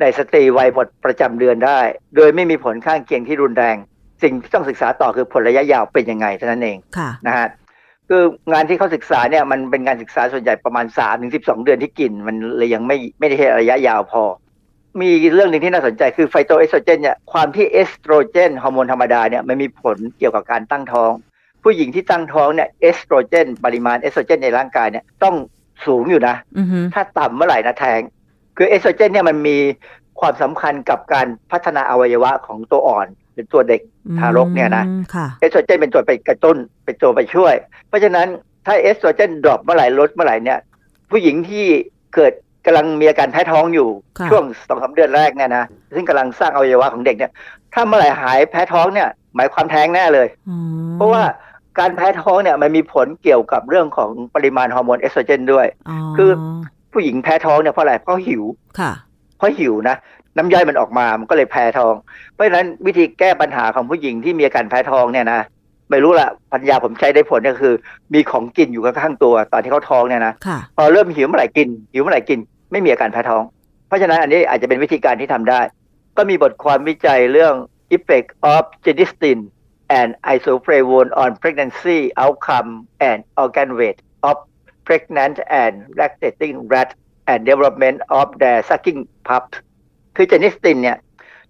[0.02, 1.80] ในสตรีวัยหมดประจำเดือนได้
[2.16, 3.78] โดยไม่มีผลข้างเคียงที่รุนแรง
[4.24, 7.48] สิ่งที่ต้องศึกษาต่อคือผลระยะยาวเป็นยังไงเท่านั้นเองค่ะนะฮะ
[8.10, 14.24] คืองานที่เขาศึกษาเนี่ยมันเป็นการศึกษาส่วนใหญ่ประมาณ3 ถึงสิบเดือนที่กิน มันเลยยังไม่ไม่ได้ระยะยาวพอ
[15.02, 21.12] มีเรื่องหนึ่งที่น่าสนใจคือไฟโตเอสโตรเจนเนี่ยความที่เอสโตรเจนฮอร์โมนธรรมดาเนี่ยมันมีผลเกี่ยวกับการตั้งท้อง
[21.64, 25.36] ผู้หญิงที่ตั้งท้องเนี่ยเอสโตรเจน ปริมาณเอสโตรเจนในร่างกายเนี่ยต้อง
[25.86, 28.02] สูงอยู่นะอือฮึถ้าต่ำเมื่อไหร่นะแท้ง
[28.58, 29.58] คือเอสโตรเจนเนี่ยมันมี
[30.20, 33.08] ความสำคัญกับการพัฒนาอวัยวะของตัวอ่อน
[33.40, 33.82] หรือตัวเด็ก
[34.20, 37.54] ทารกเนี่ยนะอืมค่ะเอสโตรเจนเป็นตัวไปกระตุ้นเป็นตัวไปช่วย
[37.88, 38.28] เพราะฉะนั้น
[38.66, 40.60] ถ้าเอสโตรเจน drop เมื่อไหร่ลดเมื่อไหร่เนี่ย
[41.12, 41.66] ผู้หญิงที่
[42.16, 42.34] เกิด
[42.66, 45.66] กำลังมีอาการแพ้ท้องอยู่ค่ะช่วงสองสามเดือนแรกเนี่ยนะ
[45.96, 47.32] ซึ่งกำลังสร้างอวัยวะของเด็กเนี่ย
[47.74, 50.56] ถ้าเมื่อไหร่หายแพ้ท้องเนี่ย หมายความแท้งแน่เลยอื
[50.90, 51.24] มเพราะว่า
[51.80, 55.68] การแพ้ท้องเนี่ยมันมีผลเกี่ยวกับเรื่องของปริมาณฮอร์โมนเอสโตรเจนด้วย
[56.18, 56.32] คือ
[56.94, 58.44] ผู้หญิงแพ้ท้องเนี่ยเพราะอะไรเพราะหิว
[58.80, 58.92] ค่ะ
[59.38, 59.96] เพราะหิวนะ
[60.38, 61.96] น้ำย่อยมันออกมา มันก็เลยแพ้ท้อง
[62.34, 65.42] เพราะฉะนั้นวิธีแก้ปัญหาของผู้หญิงที่มีอาการแพ้ท้องเนี่ยนะ
[65.90, 67.74] ไม่รู้ละปัญญาผมใช้ได้ผลก็คือ
[68.14, 72.40] มีของกินอยู่ข้างๆตัว ตอนที่เขาท้องเนี่ยนะค่ะพอเริ่มหิวเมื่อไหร่กินหิวเมื่อไหร่กิน
[72.72, 73.44] ไม่มีอาการแพ้ท้อง
[73.88, 75.62] เพราะฉะนั้นอันนี้อาจจะเป็นวิธีการที่ทำได้
[76.18, 77.54] ก็มีบทความวิจัยเรื่อง
[77.96, 79.40] effect of genistein
[80.00, 82.70] and isoflavone on pregnancy outcome
[83.10, 84.00] and organ weight
[84.30, 84.38] of
[84.88, 86.90] pregnant and lactating rat
[87.32, 89.58] and development of their sucking pups
[90.16, 90.98] คือเจนิสตินเนี่ย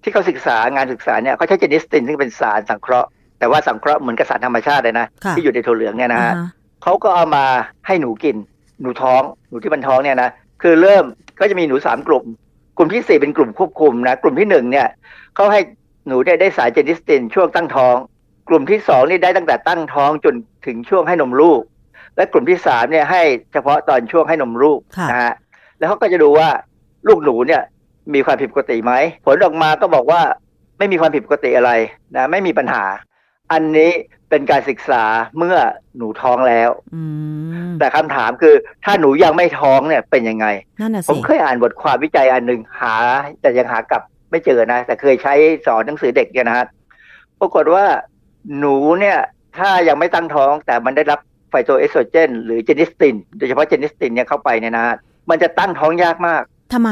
[0.04, 6.48] ที่เขาศึกษางานศึกษาเนี่ยเขาใช้เจนิสตินซึ่งเป็นสารสังเคราะห์ แต่ว่าสังเคราะห์เหมือนกับสารธรรมชาติเลยนะค่ะที่อยู่ในถั่วเหลืองเนี่ยนะฮะอ่าฮะ
[6.84, 7.46] เขาก็เอามา
[7.88, 8.36] ให้หนูกิน
[8.82, 10.30] หนูท้องหนูที่มันท้องเนี่ยนะ
[10.62, 11.06] คือเริ่ม
[11.40, 12.26] ก็จะมีหนูสามกลุ่ม
[12.78, 14.88] กลุ่มที่สี่เป็นกลุ่มควบคุมนะกลุ่มที่หนึ่งเนี่ย
[15.36, 15.62] เขาให้
[16.08, 17.96] หนูได้ได้สารเจนิสตินช่วงตั้งท้อง
[18.50, 20.36] กลุ่มที่สองนี่ได้ตั้งแต่ตั้งท้องจน
[20.66, 21.62] ถึงช่วงให้นมลูก
[22.16, 23.22] และกลุ่มที่สามเนี่ยให้
[23.54, 25.34] เฉพาะตอนช่วงให้นมลูกค่ะนะฮะ
[25.78, 26.50] แล้วเขาก็จะดูว่า
[27.08, 27.62] ลูกหนูเนี่ย
[28.14, 28.94] มีความผิดปกติไหม
[29.26, 30.22] ผลออกมาก็บอกว่า
[30.78, 31.72] ไม่มีความผิดปกติอะไร
[32.16, 32.84] นะไม่มีปัญหา
[33.52, 33.92] อันนี้
[34.30, 35.04] เป็นการศึกษา
[35.38, 35.56] เมื่อ
[35.98, 37.02] หนูท้องแล้วอื
[37.70, 40.46] มแต่คำถามคือถ้าหนูยังไม่ท้องเนี่ยเป็นยังไง
[40.80, 42.96] นั่นน่ะผมสิเคยอ่านบทความวิจัยอันหนึ่งหา
[43.42, 45.34] แต่ยังหากลับไม่เจอนะ แต่เคยใช้
[45.66, 46.66] สอนหนังสือเด็กเนี่ยนะฮะ
[47.40, 47.86] ปรากฏว่า
[48.60, 49.18] หนูเนี่ย
[49.58, 51.20] ถ้ายังไม่ตั้งท้องแต่มันได้รับ
[51.50, 54.96] ไฟโตเอสโตรเจน หรือ genistein โดยเฉพาะ genistein เนี่ยเข้าไปเนี่ยนะฮะ
[55.30, 56.44] มันจะตั้งท้องยากมาก
[56.74, 56.92] ทำไม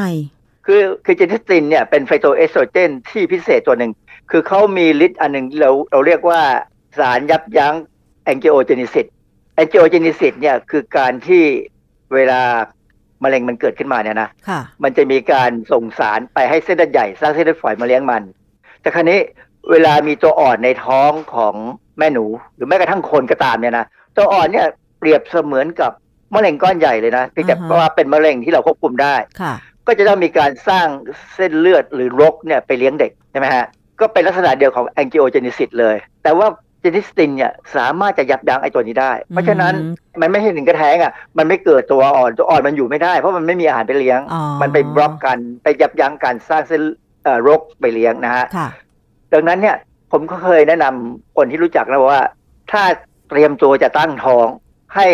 [0.70, 3.92] คือคือ genistein เนี่ยเป็นไฟโตเอสโตรเจนที่พิเศษตัวหนึ่ง
[4.32, 6.42] คือเขามีฤทธิ์อันหนึ่งเราเราเรียกว่า
[7.00, 7.76] สารยับยั้ง
[8.26, 9.06] angiogenesis
[9.56, 11.44] angiogenesis เนี่ยคือการที่
[12.14, 12.42] เวลา
[13.24, 18.24] มะเร็งมันเกิดขึ้นมาเนี่ยนะค่ะมันจะมีการส่งสารไปให้เส้นเลือดใหญ่สร้างเส้นเลือดฝอยมาเลี้ยงมัน
[18.82, 19.20] แต่ครั้นี้
[19.72, 21.56] เวลามีตัวอ่อนในท้องของ
[21.98, 24.68] แม่หนู หรือแม้กระทั่งคนก็ตามเนี่ยนะตัวอ่อนเนี่ย
[25.00, 25.92] เปรียบเสมือนกับ
[26.36, 29.54] มะเร็งก้อนใหญ่เลยนะเพียงแต่อ่าฮะว่าเป็นมะเร็งที่เราควบคุมได้ค่ะ
[29.88, 30.88] ก็จะต้องมีการสร้าง
[31.36, 33.66] เส้นเลือดหรือรกเนี่ยไปเลี้ยงเด็กใช่ไหมฮะ
[34.00, 36.48] ก็เป็นลักษณะเดียวของแองจิโอเจนิซิสเลย แต่ว่า
[36.82, 46.82] เจนิสตินเนี่ยสามารถจะยับยั้งไอ้ตัวนี้ได้ เพราะฉะนั้นอืมมันไม่ใช่ถึงกระแทงอะมันไม่เกิดตัวอ่อนตัวอ่อนมันอยู่ไม่ได้ เพราะมันไม่มีอาหารไปเลี้ยงอ๋อมันไปบล็อกกันไปยับยั้งการสร้างเส้น
[47.24, 48.68] เอ่อรกไปเลี้ยงนะฮะค่ะ
[49.34, 49.76] ดังนั้นเนี่ย
[50.12, 52.22] ผมก็เคยแนะนำคนที่รู้จักนะว่า
[52.72, 52.84] ถ้า
[53.30, 54.48] เตรียมตัวจะตั้งท้อง
[54.96, 55.08] ให้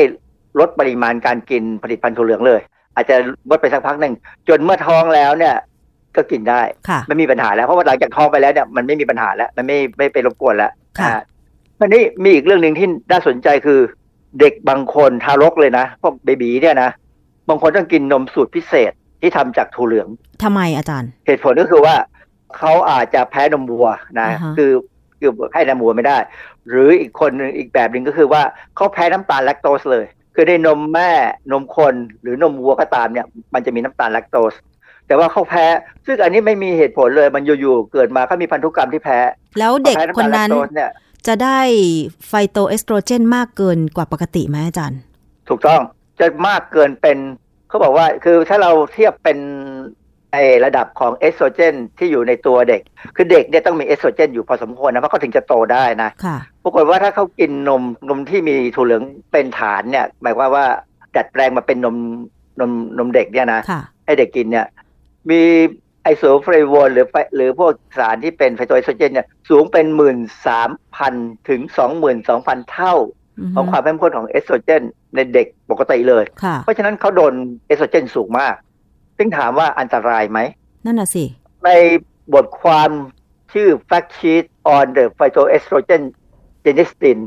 [0.60, 2.62] ลดปริมาณการกินผลิตภัณฑ์ถั่วเหลืองเลย
[2.96, 3.16] อาจจะ
[3.50, 4.14] ลดไปสักพักหนึ่ง
[4.48, 5.56] จนเมื่อท้องแล้วเนี่ย
[6.16, 11.20] ก็กินได้ค่ะไม่มีปัญหาแล้วเพราะว่าหลังจากท้องไปแล้วเนี่ยมันไม่มีปัญหาแล้ว มันไม่ไม่ไปรบกวนแล้วค่ะอ่า
[11.80, 13.80] ทีนี้มีอีกเรื่องหนึ่งที่น่าสนใจคือ
[14.40, 16.90] เด็กบางคนทารกเลยนะพวกเบบีเนี่ยนะ
[17.50, 18.92] บางคนต้องกินนมสูตรพิเศษ
[19.22, 20.08] ที่ทำจากถั่วเหลือง
[20.44, 21.96] ทำไมอาจารย์ เหตุผลก็คือว่า
[22.58, 23.88] เขาอาจจะแพ้นมวัว
[24.20, 24.72] นะอ่าฮะคือ
[25.20, 26.18] คือให้นมวัวไม่ได้
[26.70, 28.42] หรืออีกคนหนึ่งอีกแบบหนึ่งก็คือว่า
[28.76, 30.06] เขาแพ้น้ำตาลแลคโตสเลย
[30.36, 31.12] คือในนมแม่
[31.52, 34.54] นมคนหรือนมวัวก็ตามเนี่ย มันจะมีน้ำตาลแลคโตส
[35.08, 35.66] แต่ว่าเขาแพ้
[36.06, 39.20] ซึ่งอันนี้ไม่มีเหตุผลเลยมันอยู่ๆเกิดมาเขามีพันธุกรรมที่แพ้
[39.60, 40.92] แล้วเด็กพอแพ้ำคตานลแลนั้นโตสเนี่ย
[41.28, 41.60] จะได้
[42.28, 45.00] ไฟโตเอสโตรเจนมากเกินกว่าปกติไหมอาจารย์
[45.50, 45.82] ถูกต้อง
[46.20, 47.18] จะมากเกินเป็น
[47.70, 49.38] เขาบอกว่าคือถ้าเราเทียบเป็น
[50.32, 52.82] ไอ้ระดับของเอสโตรเจนที่อยู่ในตัวเด็ก
[53.16, 60.66] คือเด็กเนี่ยต้องมีเอสโตรเจนอยู่พอสมควรนะเพราะเขาถึงจะโตได้นะค่ะ ปรากฏว่าถ้าเขากินนมนมที่มีถั่วเหลืองเป็นฐานเนี่ย หมายความว่า
[61.16, 61.98] ดัดแปลงมาเป็นนม
[62.60, 64.66] นมนมเด็กเนี่ยนะค่ะให้เด็กกินเนี่ย
[65.30, 65.42] มี
[66.04, 71.14] isoflavone หรือไฟหรือพวกสารที่เป็นไฟโตเอสโตรเจนเนี่ยสูงเป็นหมื่นสามพัน
[71.50, 72.96] ถึงสองหมื่นสองพันเท่า
[73.40, 74.82] อือฮึของความเข้มข้นของเอสโตรเจน
[75.16, 77.34] ในเด็กปกติเลยค่ะเพราะฉะนั้นเขาโดน
[77.68, 78.56] เอสโตรเจนสูงมาก
[79.18, 80.40] ซึ่งถามว่าอันตรายไหม
[80.86, 81.26] นั่นน่ะสิ
[81.66, 81.70] ใน
[82.34, 82.90] บทความ
[83.54, 84.46] ชื่อ Fact Sheet
[84.76, 86.04] on the Phytoestrogen
[86.66, 87.20] Genistin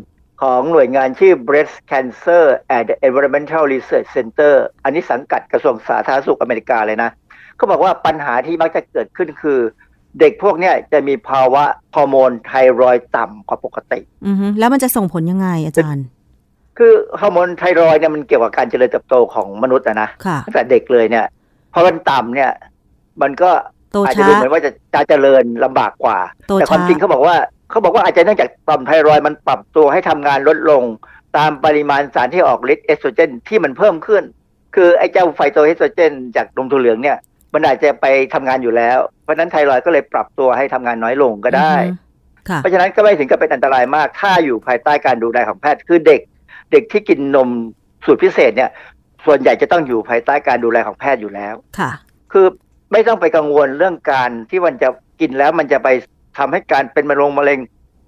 [0.42, 2.44] ของหน่วยงานชื่อ Breast Cancer
[2.76, 7.10] and Environmental Research Center อันนี้สังกัดกระทรวงสาธารณสุขอเมริกาเลยนะ
[7.56, 9.58] เขาบอกว่าปัญหาที่มักจะเกิดขึ้นคือ
[10.20, 11.64] เด็กพวกเนี้ยจะมีภาวะ
[11.94, 16.06] ฮอร์โมนไทรอยด์ต่ำกว่าปกติอือฮึแล้วมันจะส่งผลยังไงอาจารย์
[16.78, 21.26] คือฮอร์โมนไทรอยด์เนี่ยมันเกี่ยวกับการเจริญเติบโตของมนุษย์อะนะค่ะตั้งแต่เด็กเลยเนี่ย
[21.72, 22.50] พอมันต่ำเนี่ย
[23.22, 23.50] มันก็
[23.92, 26.18] โตอาจจะช้าดูเหมือนว่าจะจะเจริญลำบากกว่า
[26.48, 27.36] โตแต่ความช้าจริงเขาบอกว่า
[27.70, 30.82] เขาบอกว่าอาจจะเนื่องจากต่อมไทรอยด์มันปรับตัวให้ทำงานลดลง
[31.36, 34.22] ตามปริมาณสารที่ออกฤทธิ์เอสโตรเจนที่มันเพิ่มขึ้น
[34.74, 37.16] คือไอ้เจ้าไฟโตเอสโตรเจน จากนมถั่วเหลืองเนี่ย
[37.54, 46.20] มันอาจจะไปทำงานอยู่แล้ว เพราะฉะนั้นไทรอยด์ก็เลยปรับตัวให้ทำงานน้อยลงก็ได้อือฮึค่ะเพราะฉะนั้นก็ไม่ถึงกับเป็นอันตรายมาก ถ้าอยู่ภายใต้การดูแลของแพทย์คือเด็ก
[46.72, 47.48] เด็กที่กินนม
[48.06, 48.70] สูตรพิเศษเนี่ย
[49.26, 51.90] ส่วนใหญ่จะต้องอยู่ภายใต้การดูแลของแพทย์อยู่แล้วค่ะ
[52.32, 52.46] คือ
[52.92, 54.88] ไม่ต้องไปกังวลเรื่องการที่มันจะ
[55.20, 55.88] กินแล้วมันจะไป
[56.36, 57.58] ทำให้การเป็นมะเร็งมะเร็ง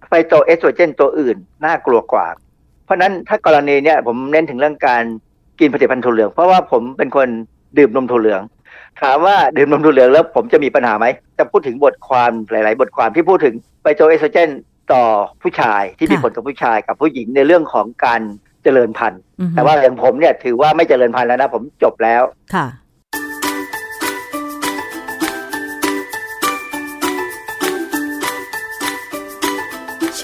[0.08, 2.26] ไฟโตเอสโตรเจนตัวอื่น น่ากลัวกว่า
[2.84, 5.02] เพราะฉะนั้นถ้ากรณีเนี่ยผมเน้นถึงเรื่องการ
[5.60, 7.28] กินผลิตภัณฑ์ถั่วเหลือง เพราะว่าผมเป็นคน
[7.78, 8.42] ดื่มนมถั่วเหลือง
[9.02, 11.06] ถามว่าดื่มนมถั่วเหลืองแล้วผมจะมีปัญหาไหม
[11.38, 14.50] จะพูดถึงบทความหลาย ๆ บทความที่พูดถึงไฟโตเอสโตรเจน
[14.92, 15.04] ต่อ
[15.42, 18.20] ผู้ชายที่มีค่ะผลกับผู้ชายกับผู้หญิงในเรื่องของการ
[18.62, 22.22] เจริญพันธุ์อือฮึแต่ว่าอย่างผมเนี่ยถือว่าไม่เจริญพันธุ์แล้วนะผมจบแล้ว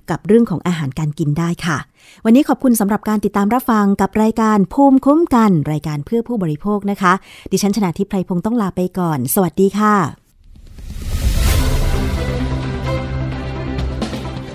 [0.09, 1.77] กับเรื่องของอาหารการกินได้ค่ะ
[2.25, 7.13] วันนี้ขอบคุณสำหรับการติดตามรับฟังกับรายการภูมิคุ้มกัน รายการเพื่อผู้บริโภคนะคะ
[7.51, 10.22] ดิฉันชนะทิพไพรพงศ์ต้องลาไปก่อน สวัสดีค่ะ